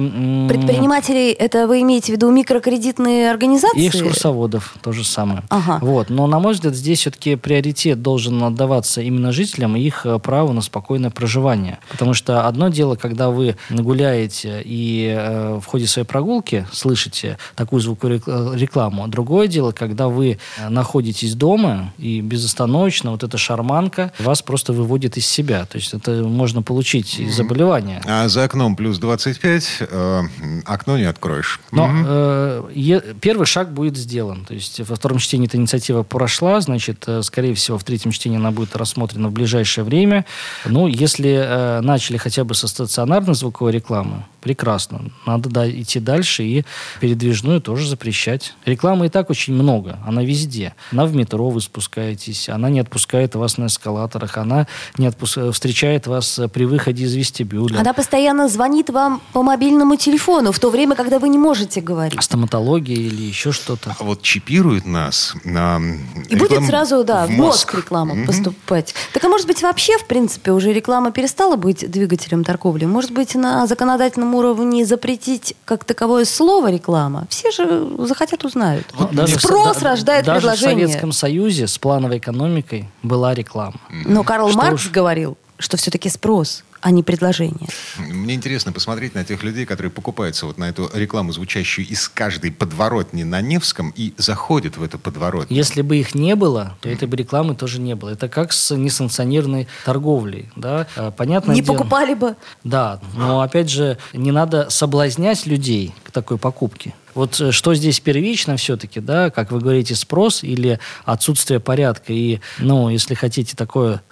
Предпринимателей, 0.48 1.30
это 1.30 1.66
вы 1.66 1.82
имеете 1.82 2.12
в 2.12 2.16
виду 2.16 2.30
микрокредитные 2.30 3.30
организации? 3.30 3.80
И 3.80 3.88
экскурсоводов 3.88 4.74
то 4.82 4.92
же 4.92 5.04
самое. 5.04 5.42
Ага. 5.48 5.78
Вот. 5.80 6.10
Но, 6.10 6.26
на 6.26 6.40
мой 6.40 6.54
взгляд, 6.54 6.74
здесь 6.74 7.00
все-таки 7.00 7.36
приоритет 7.36 8.02
должен 8.02 8.42
отдаваться 8.42 9.00
именно 9.00 9.30
жителям 9.30 9.76
и 9.76 9.80
их 9.80 10.04
э, 10.04 10.18
праву 10.18 10.52
на 10.52 10.60
спокойное 10.60 11.10
проживание. 11.10 11.78
Потому 11.90 12.14
что 12.14 12.23
одно 12.28 12.68
дело, 12.68 12.96
когда 12.96 13.30
вы 13.30 13.56
гуляете 13.70 14.62
и 14.64 15.14
э, 15.16 15.58
в 15.62 15.66
ходе 15.66 15.86
своей 15.86 16.06
прогулки 16.06 16.66
слышите 16.72 17.38
такую 17.54 17.80
звуковую 17.80 18.18
рек- 18.18 18.54
рекламу. 18.54 19.06
Другое 19.08 19.46
дело, 19.46 19.72
когда 19.72 20.08
вы 20.08 20.38
э, 20.58 20.68
находитесь 20.68 21.34
дома 21.34 21.92
и 21.98 22.20
безостановочно 22.20 23.10
вот 23.10 23.22
эта 23.22 23.38
шарманка 23.38 24.12
вас 24.18 24.42
просто 24.42 24.72
выводит 24.72 25.16
из 25.16 25.26
себя. 25.26 25.64
То 25.66 25.76
есть 25.78 25.94
это 25.94 26.10
можно 26.22 26.62
получить 26.62 27.18
и 27.18 27.28
заболевание. 27.28 28.00
А 28.04 28.28
за 28.28 28.44
окном 28.44 28.76
плюс 28.76 28.98
25, 28.98 29.78
э, 29.80 30.22
окно 30.64 30.98
не 30.98 31.04
откроешь. 31.04 31.60
Но 31.70 31.90
э, 32.06 32.62
е- 32.74 33.02
первый 33.20 33.46
шаг 33.46 33.72
будет 33.72 33.96
сделан. 33.96 34.44
То 34.44 34.54
есть 34.54 34.80
во 34.80 34.96
втором 34.96 35.18
чтении 35.18 35.46
эта 35.46 35.56
инициатива 35.56 36.02
прошла, 36.02 36.60
значит, 36.60 37.04
э, 37.06 37.22
скорее 37.22 37.54
всего, 37.54 37.78
в 37.78 37.84
третьем 37.84 38.12
чтении 38.12 38.38
она 38.38 38.50
будет 38.50 38.76
рассмотрена 38.76 39.28
в 39.28 39.32
ближайшее 39.32 39.84
время. 39.84 40.24
Ну, 40.64 40.86
если 40.86 41.30
э, 41.30 41.80
начали 41.80 42.13
хотя 42.18 42.44
бы 42.44 42.54
со 42.54 42.68
стационарной 42.68 43.34
звуковой 43.34 43.72
рекламы, 43.72 44.24
прекрасно. 44.44 45.00
Надо 45.26 45.48
да, 45.48 45.68
идти 45.68 45.98
дальше 45.98 46.44
и 46.44 46.64
передвижную 47.00 47.60
тоже 47.60 47.88
запрещать. 47.88 48.54
Рекламы 48.66 49.06
и 49.06 49.08
так 49.08 49.30
очень 49.30 49.54
много. 49.54 49.98
Она 50.06 50.22
везде. 50.22 50.74
Она 50.92 51.06
в 51.06 51.14
метро 51.16 51.48
вы 51.48 51.60
спускаетесь, 51.60 52.48
она 52.48 52.68
не 52.68 52.78
отпускает 52.80 53.34
вас 53.34 53.58
на 53.58 53.66
эскалаторах, 53.66 54.36
она 54.36 54.66
не 54.98 55.08
отпус- 55.08 55.50
встречает 55.52 56.06
вас 56.06 56.38
э, 56.38 56.48
при 56.48 56.64
выходе 56.66 57.04
из 57.04 57.14
вестибюля. 57.14 57.80
Она 57.80 57.94
постоянно 57.94 58.48
звонит 58.48 58.90
вам 58.90 59.20
по 59.32 59.42
мобильному 59.42 59.96
телефону 59.96 60.52
в 60.52 60.58
то 60.58 60.70
время, 60.70 60.94
когда 60.94 61.18
вы 61.18 61.28
не 61.30 61.38
можете 61.38 61.80
говорить. 61.80 62.22
Стоматология 62.22 62.96
или 62.96 63.22
еще 63.22 63.50
что-то. 63.52 63.96
А 63.98 64.04
вот 64.04 64.20
чипируют 64.22 64.84
нас 64.86 65.34
на 65.44 65.80
И 66.28 66.36
будет 66.36 66.64
сразу, 66.66 67.02
да, 67.04 67.26
в 67.26 67.30
мозг 67.30 67.74
реклама 67.74 68.14
Мгм. 68.14 68.26
поступать. 68.26 68.94
Так 69.14 69.24
а 69.24 69.28
может 69.28 69.46
быть 69.46 69.62
вообще, 69.62 69.96
в 69.96 70.06
принципе, 70.06 70.52
уже 70.52 70.72
реклама 70.72 71.10
перестала 71.12 71.56
быть 71.56 71.90
двигателем 71.90 72.44
торговли? 72.44 72.84
Может 72.84 73.12
быть, 73.12 73.34
на 73.34 73.66
законодательном 73.66 74.33
уровне 74.34 74.84
запретить 74.84 75.54
как 75.64 75.84
таковое 75.84 76.24
слово 76.24 76.70
реклама? 76.70 77.26
Все 77.30 77.50
же 77.50 77.88
захотят, 78.06 78.44
узнают. 78.44 78.84
Ну, 78.98 79.08
даже 79.12 79.36
в 79.38 79.40
Спрос 79.42 79.78
да- 79.78 79.90
рождает 79.90 80.24
даже 80.24 80.40
предложение. 80.40 80.86
в 80.86 80.88
Советском 80.90 81.12
Союзе 81.12 81.66
с 81.66 81.78
плановой 81.78 82.18
экономикой 82.18 82.88
была 83.02 83.34
реклама. 83.34 83.80
Но 84.04 84.22
Карл 84.24 84.48
Что 84.50 84.58
Маркс 84.58 84.84
уж. 84.86 84.90
говорил, 84.90 85.36
что 85.58 85.76
все-таки 85.76 86.08
спрос, 86.08 86.64
а 86.84 86.90
не 86.90 87.02
предложение. 87.02 87.66
Мне 87.98 88.34
интересно 88.34 88.70
посмотреть 88.70 89.14
на 89.14 89.24
тех 89.24 89.42
людей, 89.42 89.64
которые 89.64 89.90
покупаются 89.90 90.44
вот 90.44 90.58
на 90.58 90.68
эту 90.68 90.90
рекламу, 90.92 91.32
звучащую 91.32 91.88
из 91.88 92.10
каждой 92.10 92.52
подворотни 92.52 93.22
на 93.22 93.40
Невском, 93.40 93.90
и 93.96 94.12
заходят 94.18 94.76
в 94.76 94.82
эту 94.82 94.98
подворотню. 94.98 95.56
Если 95.56 95.80
бы 95.80 95.96
их 95.96 96.14
не 96.14 96.36
было, 96.36 96.76
то 96.82 96.90
этой 96.90 97.08
бы 97.08 97.16
рекламы 97.16 97.54
тоже 97.54 97.80
не 97.80 97.94
было. 97.94 98.10
Это 98.10 98.28
как 98.28 98.52
с 98.52 98.76
несанкционированной 98.76 99.66
торговлей. 99.86 100.50
Да? 100.56 100.86
Э, 100.96 101.10
Понятное 101.10 101.54
не 101.54 101.62
дело- 101.62 101.74
покупали 101.78 102.12
бы. 102.12 102.36
Да, 102.64 103.00
но 103.16 103.40
опять 103.40 103.70
же, 103.70 103.96
не 104.12 104.30
надо 104.30 104.68
соблазнять 104.68 105.46
людей 105.46 105.94
к 106.04 106.10
такой 106.10 106.36
покупке. 106.36 106.92
Вот 107.14 107.40
э, 107.40 107.52
что 107.52 107.74
здесь 107.74 108.00
первично 108.00 108.56
все-таки, 108.56 109.00
да, 109.00 109.30
как 109.30 109.50
вы 109.52 109.60
говорите, 109.60 109.94
спрос 109.94 110.42
или 110.42 110.78
отсутствие 111.04 111.60
порядка. 111.60 112.12
И, 112.12 112.40
ну, 112.58 112.88
если 112.88 113.14
хотите, 113.14 113.56
такое 113.56 114.02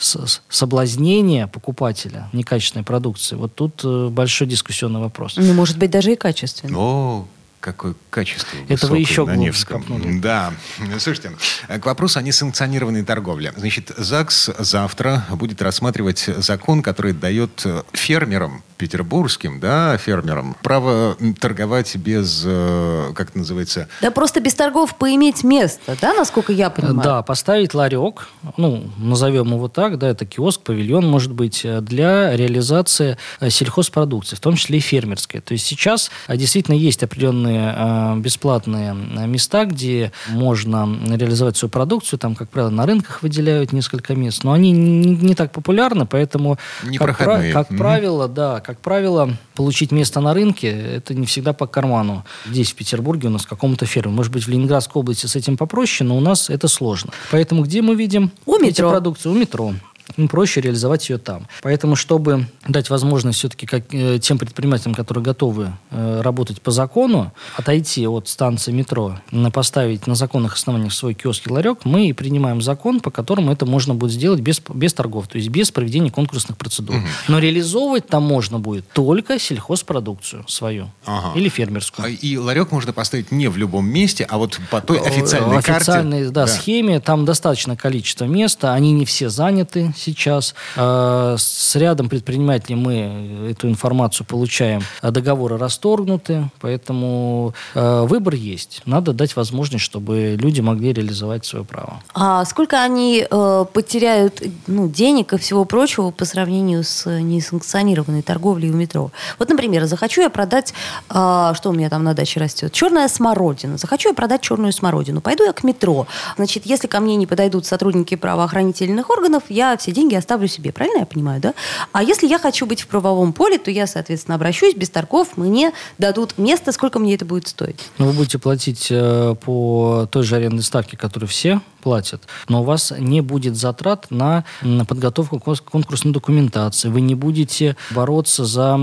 соблазнение 0.48 1.46
покупателя 1.46 2.28
некачественной 2.32 2.84
продукции, 2.84 3.36
вот 3.36 3.54
тут 3.54 3.80
э, 3.84 4.08
большой 4.08 4.46
дискуссионный 4.46 5.00
вопрос. 5.00 5.34
Ну, 5.36 5.52
может 5.54 5.78
быть, 5.78 5.90
даже 5.90 6.12
и 6.12 6.16
качественно. 6.16 6.78
О, 6.78 7.28
какое 7.60 7.94
качество 8.10 8.56
Это 8.68 8.86
вы 8.86 8.98
еще 8.98 9.24
на 9.24 9.36
Невском. 9.36 9.82
копнули. 9.82 10.18
Да. 10.20 10.52
Слушайте, 10.98 11.32
э, 11.68 11.78
к 11.78 11.86
вопросу 11.86 12.18
о 12.18 12.22
несанкционированной 12.22 13.04
торговле. 13.04 13.52
Значит, 13.56 13.92
ЗАГС 13.96 14.50
завтра 14.58 15.24
будет 15.30 15.60
рассматривать 15.62 16.28
закон, 16.38 16.82
который 16.82 17.12
дает 17.12 17.66
фермерам 17.92 18.62
петербургским, 18.82 19.60
да, 19.60 19.96
фермерам, 19.96 20.56
право 20.60 21.16
торговать 21.38 21.94
без, 21.94 22.42
э, 22.44 23.12
как 23.14 23.28
это 23.30 23.38
называется, 23.38 23.86
Да 24.00 24.10
просто 24.10 24.40
без 24.40 24.54
торгов 24.54 24.96
поиметь 24.96 25.44
место, 25.44 25.96
да, 26.00 26.14
насколько 26.14 26.52
я 26.52 26.68
понимаю? 26.68 27.00
Да, 27.00 27.22
поставить 27.22 27.74
ларек, 27.74 28.26
ну, 28.56 28.90
назовем 28.98 29.52
его 29.52 29.68
так, 29.68 29.98
да, 29.98 30.08
это 30.08 30.26
киоск, 30.26 30.62
павильон, 30.62 31.08
может 31.08 31.30
быть, 31.30 31.60
э, 31.64 31.80
для 31.80 32.36
реализации 32.36 33.18
э, 33.38 33.50
сельхозпродукции, 33.50 34.34
в 34.34 34.40
том 34.40 34.56
числе 34.56 34.78
и 34.78 34.80
фермерской. 34.80 35.40
То 35.40 35.52
есть 35.52 35.64
сейчас 35.64 36.10
э, 36.26 36.36
действительно 36.36 36.74
есть 36.74 37.04
определенные 37.04 37.72
э, 37.76 38.16
бесплатные 38.16 38.96
э, 38.96 39.26
места, 39.28 39.64
где 39.64 40.10
можно 40.26 40.98
реализовать 41.08 41.56
свою 41.56 41.70
продукцию, 41.70 42.18
там, 42.18 42.34
как 42.34 42.48
правило, 42.48 42.70
на 42.70 42.84
рынках 42.84 43.22
выделяют 43.22 43.72
несколько 43.72 44.16
мест, 44.16 44.42
но 44.42 44.52
они 44.52 44.72
не, 44.72 45.36
так 45.36 45.52
популярны, 45.52 46.04
поэтому, 46.04 46.58
как, 46.98 47.16
как 47.16 47.68
правило, 47.68 48.26
да, 48.26 48.58
как 48.58 48.71
Как 48.72 48.80
правило, 48.80 49.36
получить 49.54 49.92
место 49.92 50.20
на 50.20 50.32
рынке– 50.32 50.68
это 50.96 51.12
не 51.12 51.26
всегда 51.26 51.52
по 51.52 51.66
карману. 51.66 52.24
Здесь, 52.48 52.72
в 52.72 52.74
Петербурге, 52.74 53.28
у 53.28 53.30
нас 53.30 53.44
какому-то 53.44 53.84
ферме. 53.84 54.14
Может 54.14 54.32
быть, 54.32 54.44
в 54.44 54.48
Ленинградской 54.48 54.98
области 54.98 55.26
с 55.26 55.36
этим 55.36 55.58
попроще, 55.58 56.08
но 56.08 56.16
у 56.16 56.20
нас 56.20 56.48
это 56.48 56.68
сложно. 56.68 57.12
Поэтому 57.30 57.64
где 57.64 57.82
мы 57.82 57.94
видим 57.94 58.30
У 58.46 58.56
эти 58.56 58.68
метро. 58.68 58.88
продукции? 58.88 59.28
У 59.28 59.34
метро 59.34 59.74
им 60.16 60.28
проще 60.28 60.60
реализовать 60.60 61.08
ее 61.10 61.18
там. 61.18 61.46
Поэтому, 61.62 61.96
чтобы 61.96 62.46
дать 62.66 62.90
возможность 62.90 63.38
все-таки 63.38 63.66
как, 63.66 63.84
э, 63.92 64.18
тем 64.20 64.38
предпринимателям, 64.38 64.94
которые 64.94 65.24
готовы 65.24 65.72
э, 65.90 66.20
работать 66.22 66.60
по 66.62 66.70
закону, 66.70 67.32
отойти 67.56 68.06
от 68.06 68.28
станции 68.28 68.72
метро, 68.72 69.18
на- 69.30 69.50
поставить 69.50 70.06
на 70.06 70.14
законных 70.14 70.54
основаниях 70.54 70.92
свой 70.92 71.14
киоск 71.14 71.46
и 71.46 71.50
ларек, 71.50 71.84
мы 71.84 72.06
и 72.08 72.12
принимаем 72.12 72.62
закон, 72.62 73.00
по 73.00 73.10
которому 73.10 73.52
это 73.52 73.66
можно 73.66 73.94
будет 73.94 74.12
сделать 74.12 74.40
без, 74.40 74.60
без 74.72 74.94
торгов, 74.94 75.28
то 75.28 75.38
есть 75.38 75.48
без 75.50 75.70
проведения 75.70 76.10
конкурсных 76.10 76.56
процедур. 76.58 76.96
Но 77.28 77.38
реализовывать 77.38 78.06
там 78.08 78.22
можно 78.22 78.58
будет 78.58 78.88
только 78.92 79.38
сельхозпродукцию 79.76 80.44
свою 80.48 80.90
Ага. 81.06 81.38
или 81.38 81.48
фермерскую. 81.48 82.06
А, 82.06 82.08
И 82.08 82.36
ларек 82.36 82.70
можно 82.72 82.92
поставить 82.92 83.32
не 83.32 83.48
в 83.48 83.56
любом 83.56 83.86
месте, 83.86 84.26
а 84.28 84.38
вот 84.38 84.58
по 84.70 84.80
той 84.80 84.98
официальной 84.98 85.48
В 85.58 85.62
карте. 85.64 85.72
официальной, 85.72 86.30
да, 86.30 86.46
схеме 86.46 87.00
там 87.00 87.24
достаточно 87.24 87.76
количество 87.76 88.24
места, 88.24 88.74
они 88.74 88.92
не 88.92 89.04
все 89.04 89.28
заняты 89.28 89.92
сейчас. 90.02 90.54
Э, 90.76 91.36
С 91.38 91.76
рядом 91.76 92.08
предпринимателей 92.08 92.76
мы 92.76 93.50
эту 93.50 93.68
информацию 93.68 94.26
получаем, 94.26 94.82
а 95.00 95.10
договоры 95.10 95.56
расторгнуты, 95.58 96.50
поэтому 96.60 97.54
э, 97.74 98.02
выбор 98.02 98.34
есть. 98.34 98.82
Надо 98.84 99.12
дать 99.12 99.36
возможность, 99.36 99.84
чтобы 99.84 100.36
люди 100.38 100.60
могли 100.60 100.92
реализовать 100.92 101.46
свое 101.46 101.64
право. 101.64 102.02
А 102.14 102.44
сколько 102.44 102.82
они 102.82 103.26
э, 103.28 103.64
потеряют 103.72 104.42
ну, 104.66 104.88
денег 104.88 105.32
и 105.32 105.38
всего 105.38 105.64
прочего 105.64 106.10
по 106.10 106.24
сравнению 106.24 106.84
с 106.84 107.08
несанкционированной 107.08 108.22
торговлей 108.22 108.70
у 108.70 108.74
метро? 108.74 109.10
Вот, 109.38 109.48
например, 109.48 109.84
захочу 109.86 110.22
я 110.22 110.30
продать, 110.30 110.74
что 111.08 111.62
у 111.64 111.72
меня 111.72 111.88
там 111.90 112.04
на 112.04 112.14
даче 112.14 112.40
растет? 112.40 112.72
Черная 112.72 113.08
смородина. 113.08 113.78
Захочу 113.78 114.08
я 114.08 114.14
продать 114.14 114.40
черную 114.40 114.72
смородину. 114.72 115.20
Пойду 115.20 115.44
я 115.44 115.52
к 115.52 115.64
метро. 115.64 116.06
Значит, 116.36 116.66
если 116.66 116.86
ко 116.86 117.00
мне 117.00 117.16
не 117.16 117.26
подойдут 117.26 117.66
сотрудники 117.66 118.16
правоохранительных 118.16 119.10
органов, 119.10 119.44
я 119.48 119.76
все 119.82 119.92
деньги 119.92 120.14
оставлю 120.14 120.48
себе. 120.48 120.72
Правильно 120.72 121.00
я 121.00 121.06
понимаю, 121.06 121.40
да? 121.40 121.54
А 121.92 122.02
если 122.02 122.26
я 122.26 122.38
хочу 122.38 122.66
быть 122.66 122.80
в 122.82 122.86
правовом 122.86 123.32
поле, 123.32 123.58
то 123.58 123.70
я, 123.70 123.86
соответственно, 123.86 124.36
обращусь 124.36 124.74
без 124.74 124.90
торгов, 124.90 125.36
мне 125.36 125.72
дадут 125.98 126.38
место, 126.38 126.72
сколько 126.72 126.98
мне 126.98 127.14
это 127.14 127.24
будет 127.24 127.48
стоить. 127.48 127.78
Но 127.98 128.06
вы 128.06 128.12
будете 128.12 128.38
платить 128.38 128.88
э, 128.90 129.34
по 129.44 130.08
той 130.10 130.22
же 130.22 130.36
арендной 130.36 130.62
ставке, 130.62 130.96
которую 130.96 131.28
все 131.28 131.60
платят, 131.82 132.22
но 132.48 132.60
у 132.62 132.64
вас 132.64 132.92
не 132.96 133.20
будет 133.22 133.56
затрат 133.56 134.06
на, 134.10 134.44
м, 134.62 134.86
подготовку 134.86 135.40
кон- 135.40 135.56
конкурсной 135.56 136.12
документации. 136.14 136.88
Вы 136.88 137.00
не 137.00 137.16
будете 137.16 137.76
бороться 137.90 138.44
за 138.44 138.78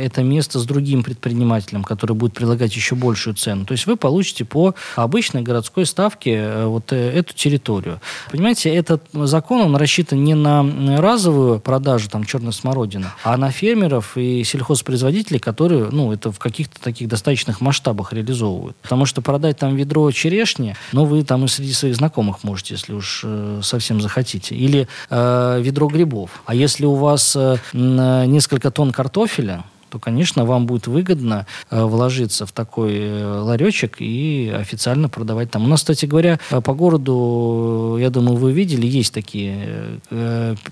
это 0.00 0.24
место 0.24 0.58
с 0.58 0.64
другим 0.64 1.04
предпринимателем, 1.04 1.84
который 1.84 2.16
будет 2.16 2.34
предлагать 2.34 2.74
еще 2.74 2.96
большую 2.96 3.34
цену. 3.36 3.64
То 3.66 3.72
есть 3.72 3.86
вы 3.86 3.94
получите 3.96 4.44
по 4.44 4.74
обычной 4.96 5.42
городской 5.42 5.86
ставке 5.86 6.32
э, 6.34 6.66
вот 6.66 6.92
э, 6.92 6.96
эту 7.12 7.34
территорию. 7.34 8.00
Понимаете, 8.32 8.74
этот 8.74 9.04
закон, 9.12 9.60
он 9.60 9.76
рассчитан 9.76 10.24
не 10.24 10.34
на 10.42 11.00
разовую 11.00 11.60
продажу 11.60 12.08
там 12.08 12.24
черной 12.24 12.52
смородины, 12.52 13.06
а 13.24 13.36
на 13.36 13.50
фермеров 13.50 14.16
и 14.16 14.44
сельхозпроизводителей, 14.44 15.38
которые, 15.38 15.88
ну, 15.90 16.12
это 16.12 16.32
в 16.32 16.38
каких-то 16.38 16.80
таких 16.80 17.08
достаточных 17.08 17.60
масштабах 17.60 18.12
реализовывают. 18.12 18.76
Потому 18.78 19.06
что 19.06 19.22
продать 19.22 19.58
там 19.58 19.76
ведро 19.76 20.10
черешни, 20.10 20.76
ну, 20.92 21.04
вы 21.04 21.24
там 21.24 21.44
и 21.44 21.48
среди 21.48 21.72
своих 21.72 21.96
знакомых 21.96 22.44
можете, 22.44 22.74
если 22.74 22.92
уж 22.92 23.22
э, 23.24 23.60
совсем 23.62 24.00
захотите. 24.00 24.54
Или 24.54 24.88
э, 25.10 25.60
ведро 25.62 25.88
грибов. 25.88 26.42
А 26.46 26.54
если 26.54 26.86
у 26.86 26.94
вас 26.94 27.36
э, 27.36 27.56
э, 27.72 28.24
несколько 28.26 28.70
тонн 28.70 28.92
картофеля, 28.92 29.64
то, 29.90 29.98
конечно, 29.98 30.44
вам 30.44 30.66
будет 30.66 30.86
выгодно 30.86 31.46
э, 31.70 31.82
вложиться 31.82 32.46
в 32.46 32.52
такой 32.52 32.94
э, 32.96 33.40
ларечек 33.40 33.96
и 33.98 34.52
официально 34.54 35.08
продавать 35.08 35.50
там. 35.50 35.64
У 35.64 35.66
нас, 35.66 35.80
кстати 35.80 36.06
говоря, 36.06 36.38
э, 36.50 36.60
по 36.60 36.74
городу, 36.74 37.96
я 38.00 38.10
думаю, 38.10 38.36
вы 38.36 38.52
видели, 38.52 38.86
есть 38.86 39.12
такие 39.12 40.00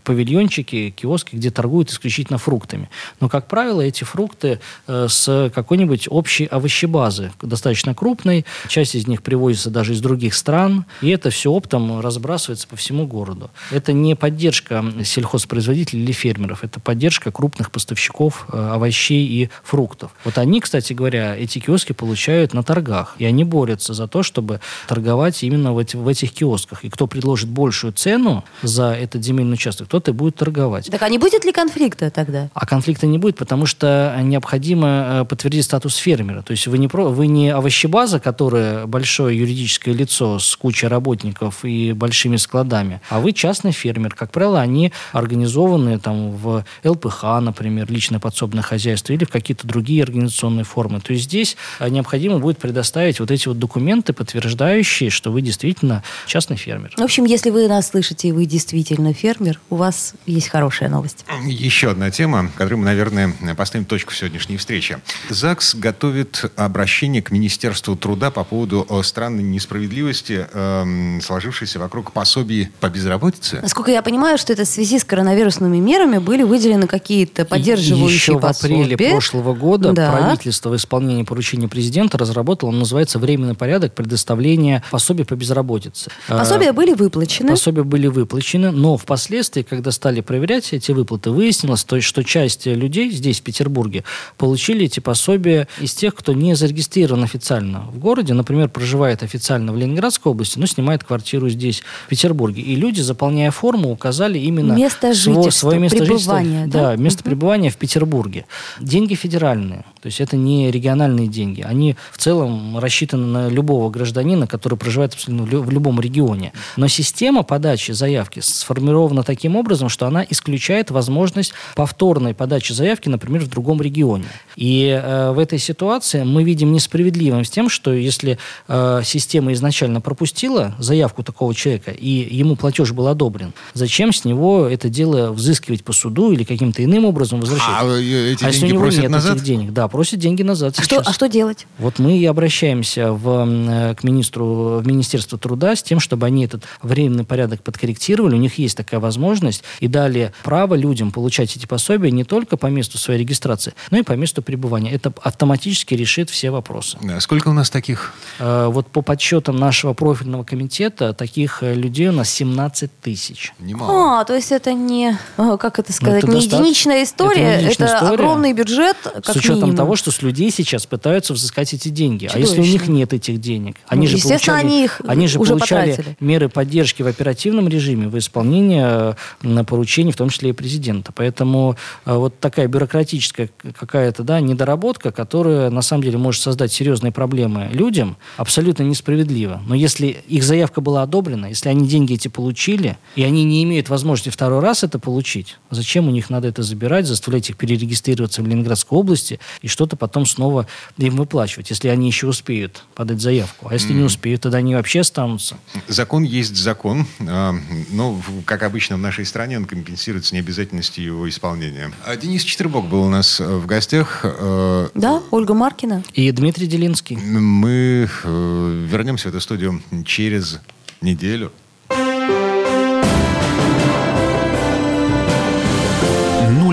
павильончики, 0.04 0.90
киоски, 0.90 1.36
где 1.36 1.50
торгуют 1.50 1.90
исключительно 1.90 2.38
фруктами. 2.38 2.88
Но, 3.20 3.28
как 3.28 3.48
правило, 3.48 3.80
эти 3.80 4.04
фрукты 4.04 4.60
с 4.86 5.50
какой-нибудь 5.54 6.06
общей 6.10 6.46
овощебазы, 6.46 7.32
достаточно 7.42 7.94
крупной. 7.94 8.44
Часть 8.68 8.94
из 8.94 9.06
них 9.06 9.22
привозится 9.22 9.70
даже 9.70 9.94
из 9.94 10.00
других 10.00 10.34
стран. 10.34 10.84
И 11.00 11.08
это 11.10 11.30
все 11.30 11.50
оптом 11.50 12.00
разбрасывается 12.00 12.68
по 12.68 12.76
всему 12.76 13.06
городу. 13.06 13.50
Это 13.70 13.92
не 13.92 14.14
поддержка 14.14 14.84
сельхозпроизводителей 15.04 16.02
или 16.02 16.12
фермеров. 16.12 16.64
Это 16.64 16.80
поддержка 16.80 17.30
крупных 17.30 17.70
поставщиков 17.70 18.46
э, 18.52 18.70
овощей 19.08 19.26
и 19.26 19.50
фруктов. 19.62 20.10
Вот 20.24 20.38
они, 20.38 20.60
кстати 20.60 20.92
говоря, 20.92 21.36
эти 21.36 21.58
киоски 21.58 21.92
получают 21.92 22.54
на 22.54 22.62
торгах. 22.62 23.14
И 23.18 23.24
они 23.24 23.44
борются 23.44 23.94
за 23.94 24.06
то, 24.06 24.22
чтобы 24.22 24.60
торговать 24.86 25.42
именно 25.42 25.72
в, 25.72 25.78
эти- 25.78 25.96
в 25.96 26.06
этих 26.08 26.32
киосках. 26.32 26.84
И 26.84 26.90
кто 26.90 27.06
предложит 27.06 27.48
большую 27.48 27.92
цену 27.92 28.44
за 28.62 28.92
этот 28.92 29.24
земельный 29.24 29.54
участок, 29.54 29.88
тот 29.88 30.08
и 30.08 30.12
будет 30.12 30.36
торговать. 30.36 30.90
Так 30.90 31.02
а 31.02 31.08
не 31.08 31.18
будет 31.18 31.44
ли 31.44 31.52
конфликта 31.52 32.10
тогда? 32.10 32.48
А 32.54 32.66
конфликта 32.66 33.06
не 33.06 33.18
будет, 33.18 33.36
потому 33.36 33.66
что 33.66 34.16
необходимо 34.22 34.86
э, 34.86 35.24
подтвердить 35.24 35.64
статус 35.64 35.96
фермера. 35.96 36.42
То 36.42 36.52
есть 36.52 36.66
вы 36.66 36.78
не, 36.78 36.88
про, 36.88 37.08
вы 37.08 37.26
не 37.26 37.50
овощебаза, 37.50 38.20
которая 38.20 38.86
большое 38.86 39.38
юридическое 39.38 39.94
лицо 39.94 40.38
с 40.38 40.56
кучей 40.56 40.88
работников 40.88 41.64
и 41.64 41.92
большими 41.92 42.36
складами, 42.36 43.00
а 43.10 43.20
вы 43.20 43.32
частный 43.32 43.72
фермер. 43.72 44.14
Как 44.14 44.30
правило, 44.30 44.60
они 44.60 44.92
организованы 45.12 45.98
там, 45.98 46.30
в 46.30 46.64
ЛПХ, 46.84 47.22
например, 47.40 47.90
личное 47.90 48.18
подсобное 48.18 48.62
хозяйство, 48.62 48.97
или 49.12 49.24
в 49.24 49.30
какие-то 49.30 49.66
другие 49.66 50.02
организационные 50.02 50.64
формы. 50.64 51.00
То 51.00 51.12
есть 51.12 51.24
здесь 51.24 51.56
э, 51.80 51.88
необходимо 51.88 52.38
будет 52.38 52.58
предоставить 52.58 53.20
вот 53.20 53.30
эти 53.30 53.48
вот 53.48 53.58
документы, 53.58 54.12
подтверждающие, 54.12 55.10
что 55.10 55.30
вы 55.30 55.42
действительно 55.42 56.02
частный 56.26 56.56
фермер. 56.56 56.92
В 56.96 57.02
общем, 57.02 57.24
если 57.24 57.50
вы 57.50 57.68
нас 57.68 57.88
слышите, 57.88 58.28
и 58.28 58.32
вы 58.32 58.46
действительно 58.46 59.12
фермер, 59.12 59.60
у 59.70 59.76
вас 59.76 60.14
есть 60.26 60.48
хорошая 60.48 60.88
новость. 60.88 61.24
Еще 61.44 61.90
одна 61.90 62.10
тема, 62.10 62.50
которую 62.56 62.80
мы, 62.80 62.84
наверное, 62.86 63.34
поставим 63.56 63.84
точку 63.84 64.12
в 64.12 64.16
сегодняшней 64.16 64.56
встрече. 64.56 65.00
ЗАГС 65.28 65.76
готовит 65.76 66.50
обращение 66.56 67.22
к 67.22 67.30
Министерству 67.30 67.96
труда 67.96 68.30
по 68.30 68.44
поводу 68.44 68.86
э, 68.88 69.02
странной 69.02 69.42
несправедливости, 69.42 70.46
эм, 70.52 71.20
сложившейся 71.22 71.78
вокруг 71.78 72.12
пособий 72.12 72.68
по 72.80 72.88
безработице. 72.88 73.60
Насколько 73.62 73.90
я 73.90 74.02
понимаю, 74.02 74.38
что 74.38 74.52
это 74.52 74.64
в 74.64 74.68
связи 74.68 74.98
с 74.98 75.04
коронавирусными 75.04 75.78
мерами 75.78 76.18
были 76.18 76.42
выделены 76.42 76.86
какие-то 76.86 77.44
поддерживающие 77.44 78.14
Еще 78.14 78.38
в 78.38 78.44
апреле 78.44 78.87
пособия. 78.94 79.10
прошлого 79.12 79.54
года 79.54 79.92
Да. 79.92 80.12
правительство 80.12 80.70
в 80.70 80.76
исполнении 80.76 81.22
поручения 81.22 81.68
президента 81.68 82.18
разработало, 82.18 82.70
он 82.70 82.78
называется 82.78 83.18
«Временный 83.18 83.54
порядок 83.54 83.94
предоставления 83.94 84.82
пособий 84.90 85.24
по 85.24 85.34
безработице». 85.34 86.10
Пособия 86.26 86.72
были 86.72 86.92
выплачены. 86.94 87.50
Пособия 87.50 87.84
были 87.84 88.06
выплачены, 88.06 88.70
но 88.70 88.96
впоследствии, 88.96 89.62
когда 89.62 89.90
стали 89.90 90.20
проверять 90.20 90.72
эти 90.72 90.92
выплаты, 90.92 91.30
выяснилось, 91.30 91.84
то, 91.84 92.00
что 92.00 92.22
часть 92.24 92.66
людей 92.66 93.10
здесь, 93.10 93.40
в 93.40 93.42
Петербурге, 93.42 94.04
получили 94.36 94.86
эти 94.86 95.00
пособия 95.00 95.68
из 95.80 95.94
тех, 95.94 96.14
кто 96.14 96.32
не 96.32 96.54
зарегистрирован 96.54 97.24
официально 97.24 97.80
в 97.92 97.98
городе, 97.98 98.34
например, 98.34 98.68
проживает 98.68 99.22
официально 99.22 99.72
в 99.72 99.76
Ленинградской 99.76 100.32
области, 100.32 100.58
но 100.58 100.66
снимает 100.66 101.04
квартиру 101.04 101.48
здесь, 101.48 101.82
в 102.06 102.08
Петербурге. 102.08 102.62
И 102.62 102.74
люди, 102.74 103.00
заполняя 103.00 103.50
форму, 103.50 103.90
указали 103.90 104.38
именно 104.38 104.72
Место 104.74 105.12
жительства, 105.14 105.50
свое 105.50 105.78
место 105.80 106.04
жительства. 106.04 106.40
да? 106.66 106.94
Да, 106.94 106.96
место 106.96 107.24
пребывания 107.24 107.70
в 107.70 107.76
Петербурге. 107.76 108.46
Деньги 108.80 109.14
федеральные, 109.14 109.84
то 110.00 110.06
есть 110.06 110.20
это 110.20 110.36
не 110.36 110.70
региональные 110.70 111.28
деньги. 111.28 111.62
Они 111.62 111.96
в 112.12 112.18
целом 112.18 112.78
рассчитаны 112.78 113.26
на 113.26 113.48
любого 113.48 113.90
гражданина, 113.90 114.46
который 114.46 114.78
проживает 114.78 115.14
абсолютно 115.14 115.46
в 115.46 115.50
лю- 115.50 115.62
в 115.62 115.70
любом 115.70 116.00
регионе. 116.00 116.52
Но 116.76 116.88
система 116.88 117.42
подачи 117.42 117.92
заявки 117.92 118.40
сформирована 118.40 119.22
таким 119.22 119.56
образом, 119.56 119.88
что 119.88 120.06
она 120.06 120.24
исключает 120.28 120.90
возможность 120.90 121.52
повторной 121.74 122.34
подачи 122.34 122.72
заявки, 122.72 123.08
например, 123.08 123.42
в 123.42 123.48
другом 123.48 123.80
регионе. 123.82 124.26
И 124.56 124.88
э, 124.88 125.32
в 125.32 125.38
этой 125.38 125.58
ситуации 125.58 126.22
мы 126.22 126.44
видим 126.44 126.72
несправедливым 126.72 127.44
с 127.44 127.50
тем, 127.50 127.68
что 127.68 127.92
если 127.92 128.38
э, 128.68 129.02
система 129.04 129.52
изначально 129.52 130.00
пропустила 130.00 130.74
заявку 130.78 131.22
такого 131.22 131.54
человека, 131.54 131.90
и 131.90 132.08
ему 132.34 132.56
платеж 132.56 132.92
был 132.92 133.08
одобрен, 133.08 133.52
зачем 133.74 134.12
с 134.12 134.24
него 134.24 134.66
это 134.66 134.88
дело 134.88 135.32
взыскивать 135.32 135.84
по 135.84 135.92
суду 135.92 136.32
или 136.32 136.44
каким-то 136.44 136.84
иным 136.84 137.04
образом 137.04 137.40
возвращать? 137.40 137.68
А 137.68 137.84
э, 137.86 138.32
эти 138.32 138.44
А 138.44 138.48
если 138.48 138.67
у 138.67 138.67
деньги 138.72 138.78
него 138.82 139.02
нет 139.02 139.10
назад? 139.10 139.34
этих 139.36 139.44
денег? 139.44 139.72
Да, 139.72 139.88
просят 139.88 140.18
деньги 140.20 140.42
назад 140.42 140.74
А 140.78 140.82
что, 140.82 141.00
а 141.00 141.12
что 141.12 141.28
делать? 141.28 141.66
Вот 141.78 141.98
мы 141.98 142.16
и 142.18 142.24
обращаемся 142.26 143.12
в, 143.12 143.46
э, 143.48 143.94
к 143.94 144.04
министру, 144.04 144.78
в 144.80 144.86
Министерство 144.86 145.38
труда 145.38 145.76
с 145.76 145.82
тем, 145.82 146.00
чтобы 146.00 146.26
они 146.26 146.44
этот 146.44 146.64
временный 146.82 147.24
порядок 147.24 147.62
подкорректировали. 147.62 148.34
У 148.34 148.38
них 148.38 148.58
есть 148.58 148.76
такая 148.76 149.00
возможность. 149.00 149.64
И 149.80 149.88
дали 149.88 150.32
право 150.42 150.74
людям 150.74 151.10
получать 151.12 151.56
эти 151.56 151.66
пособия 151.66 152.10
не 152.10 152.24
только 152.24 152.56
по 152.56 152.66
месту 152.66 152.98
своей 152.98 153.20
регистрации, 153.20 153.74
но 153.90 153.98
и 153.98 154.02
по 154.02 154.12
месту 154.12 154.42
пребывания. 154.42 154.92
Это 154.92 155.12
автоматически 155.22 155.94
решит 155.94 156.30
все 156.30 156.50
вопросы. 156.50 156.98
Да, 157.02 157.20
Сколько 157.20 157.48
у 157.48 157.52
нас 157.52 157.70
таких? 157.70 158.14
Э, 158.38 158.66
Вот 158.68 158.86
по 158.88 159.02
подсчетам 159.02 159.56
нашего 159.56 159.92
профильного 159.94 160.44
комитета, 160.44 161.12
таких 161.12 161.62
э, 161.62 161.74
людей 161.74 162.08
у 162.08 162.12
нас 162.12 162.28
17 162.30 162.90
тысяч. 163.00 163.52
Немало. 163.58 164.20
А, 164.20 164.24
то 164.24 164.34
есть 164.34 164.52
это 164.52 164.72
не, 164.72 165.18
как 165.36 165.78
это 165.78 165.92
сказать, 165.92 166.18
это 166.24 166.28
не 166.28 166.34
достаточно. 166.36 166.58
единичная 166.60 167.02
история, 167.04 167.30
Это 167.42 167.48
это, 167.50 167.56
не 167.58 167.62
единичная 167.64 167.88
история. 167.96 168.14
огромный 168.14 168.47
миллионный 168.48 168.52
бюджет, 168.52 168.96
как 169.02 169.26
С 169.26 169.36
учетом 169.36 169.56
минимум. 169.56 169.76
того, 169.76 169.96
что 169.96 170.10
с 170.10 170.22
людей 170.22 170.50
сейчас 170.50 170.86
пытаются 170.86 171.32
взыскать 171.34 171.72
эти 171.74 171.88
деньги. 171.88 172.28
А 172.32 172.38
если 172.38 172.58
у 172.58 172.62
них 172.62 172.72
Чудовищно. 172.72 172.92
нет 172.92 173.12
этих 173.12 173.40
денег? 173.40 173.76
Они 173.88 174.02
Ну, 174.06 174.10
же 174.10 174.16
естественно, 174.16 174.56
получали, 174.58 174.74
они 174.74 174.84
их 174.84 175.00
они 175.06 175.26
же 175.28 175.38
уже 175.38 175.52
получали 175.52 175.90
потратили. 175.90 176.16
меры 176.20 176.48
поддержки 176.48 177.02
в 177.02 177.06
оперативном 177.06 177.68
режиме, 177.68 178.08
в 178.08 178.18
исполнении 178.18 178.82
э, 178.84 179.14
на 179.42 179.64
поручений, 179.64 180.12
в 180.12 180.16
том 180.16 180.30
числе 180.30 180.50
и 180.50 180.52
президента. 180.52 181.12
Поэтому 181.14 181.76
э, 182.04 182.14
вот 182.14 182.38
такая 182.40 182.68
бюрократическая 182.68 183.48
какая-то 183.78 184.22
да, 184.22 184.40
недоработка, 184.40 185.12
которая 185.12 185.70
на 185.70 185.82
самом 185.82 186.02
деле 186.04 186.18
может 186.18 186.42
создать 186.42 186.72
серьезные 186.72 187.12
проблемы 187.12 187.68
людям, 187.72 188.16
абсолютно 188.36 188.82
несправедливо. 188.82 189.60
Но 189.66 189.74
если 189.74 190.06
их 190.28 190.42
заявка 190.42 190.80
была 190.80 191.02
одобрена, 191.02 191.46
если 191.46 191.68
они 191.68 191.86
деньги 191.88 192.14
эти 192.14 192.28
получили, 192.28 192.98
и 193.16 193.22
они 193.22 193.44
не 193.44 193.62
имеют 193.64 193.88
возможности 193.88 194.30
второй 194.30 194.60
раз 194.60 194.84
это 194.84 194.98
получить, 194.98 195.56
зачем 195.70 196.08
у 196.08 196.10
них 196.10 196.30
надо 196.30 196.48
это 196.48 196.62
забирать, 196.62 197.06
заставлять 197.06 197.50
их 197.50 197.56
перерегистрироваться 197.56 198.37
в 198.42 198.46
Ленинградской 198.46 198.98
области 198.98 199.40
и 199.62 199.68
что-то 199.68 199.96
потом 199.96 200.26
снова 200.26 200.66
им 200.96 201.16
выплачивать, 201.16 201.70
если 201.70 201.88
они 201.88 202.06
еще 202.08 202.26
успеют 202.26 202.84
подать 202.94 203.20
заявку. 203.20 203.68
А 203.68 203.74
если 203.74 203.92
не 203.92 204.02
успеют, 204.02 204.42
тогда 204.42 204.58
они 204.58 204.74
вообще 204.74 205.00
останутся. 205.00 205.56
Закон 205.88 206.22
есть 206.22 206.56
закон, 206.56 207.06
а, 207.20 207.54
но, 207.90 208.12
в- 208.14 208.42
как 208.44 208.62
обычно 208.62 208.96
в 208.96 209.00
нашей 209.00 209.24
стране, 209.26 209.56
он 209.58 209.64
компенсируется 209.64 210.34
необязательностью 210.34 211.04
его 211.04 211.28
исполнения. 211.28 211.92
А 212.06 212.16
Денис 212.16 212.42
Четербок 212.42 212.86
был 212.88 213.02
у 213.04 213.08
нас 213.10 213.40
э, 213.40 213.44
в 213.46 213.66
гостях. 213.66 214.20
Э, 214.24 214.88
Да, 214.94 215.22
Ольга 215.30 215.54
Маркина. 215.54 216.02
И 216.14 216.30
Дмитрий 216.32 216.66
Делинский. 216.66 217.16
Мы 217.16 218.08
э, 218.24 218.86
вернемся 218.90 219.28
в 219.28 219.30
эту 219.30 219.40
студию 219.40 219.82
через 220.04 220.60
неделю. 221.00 221.52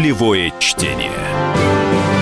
Нулевое 0.06 0.53
чтение. 0.60 2.14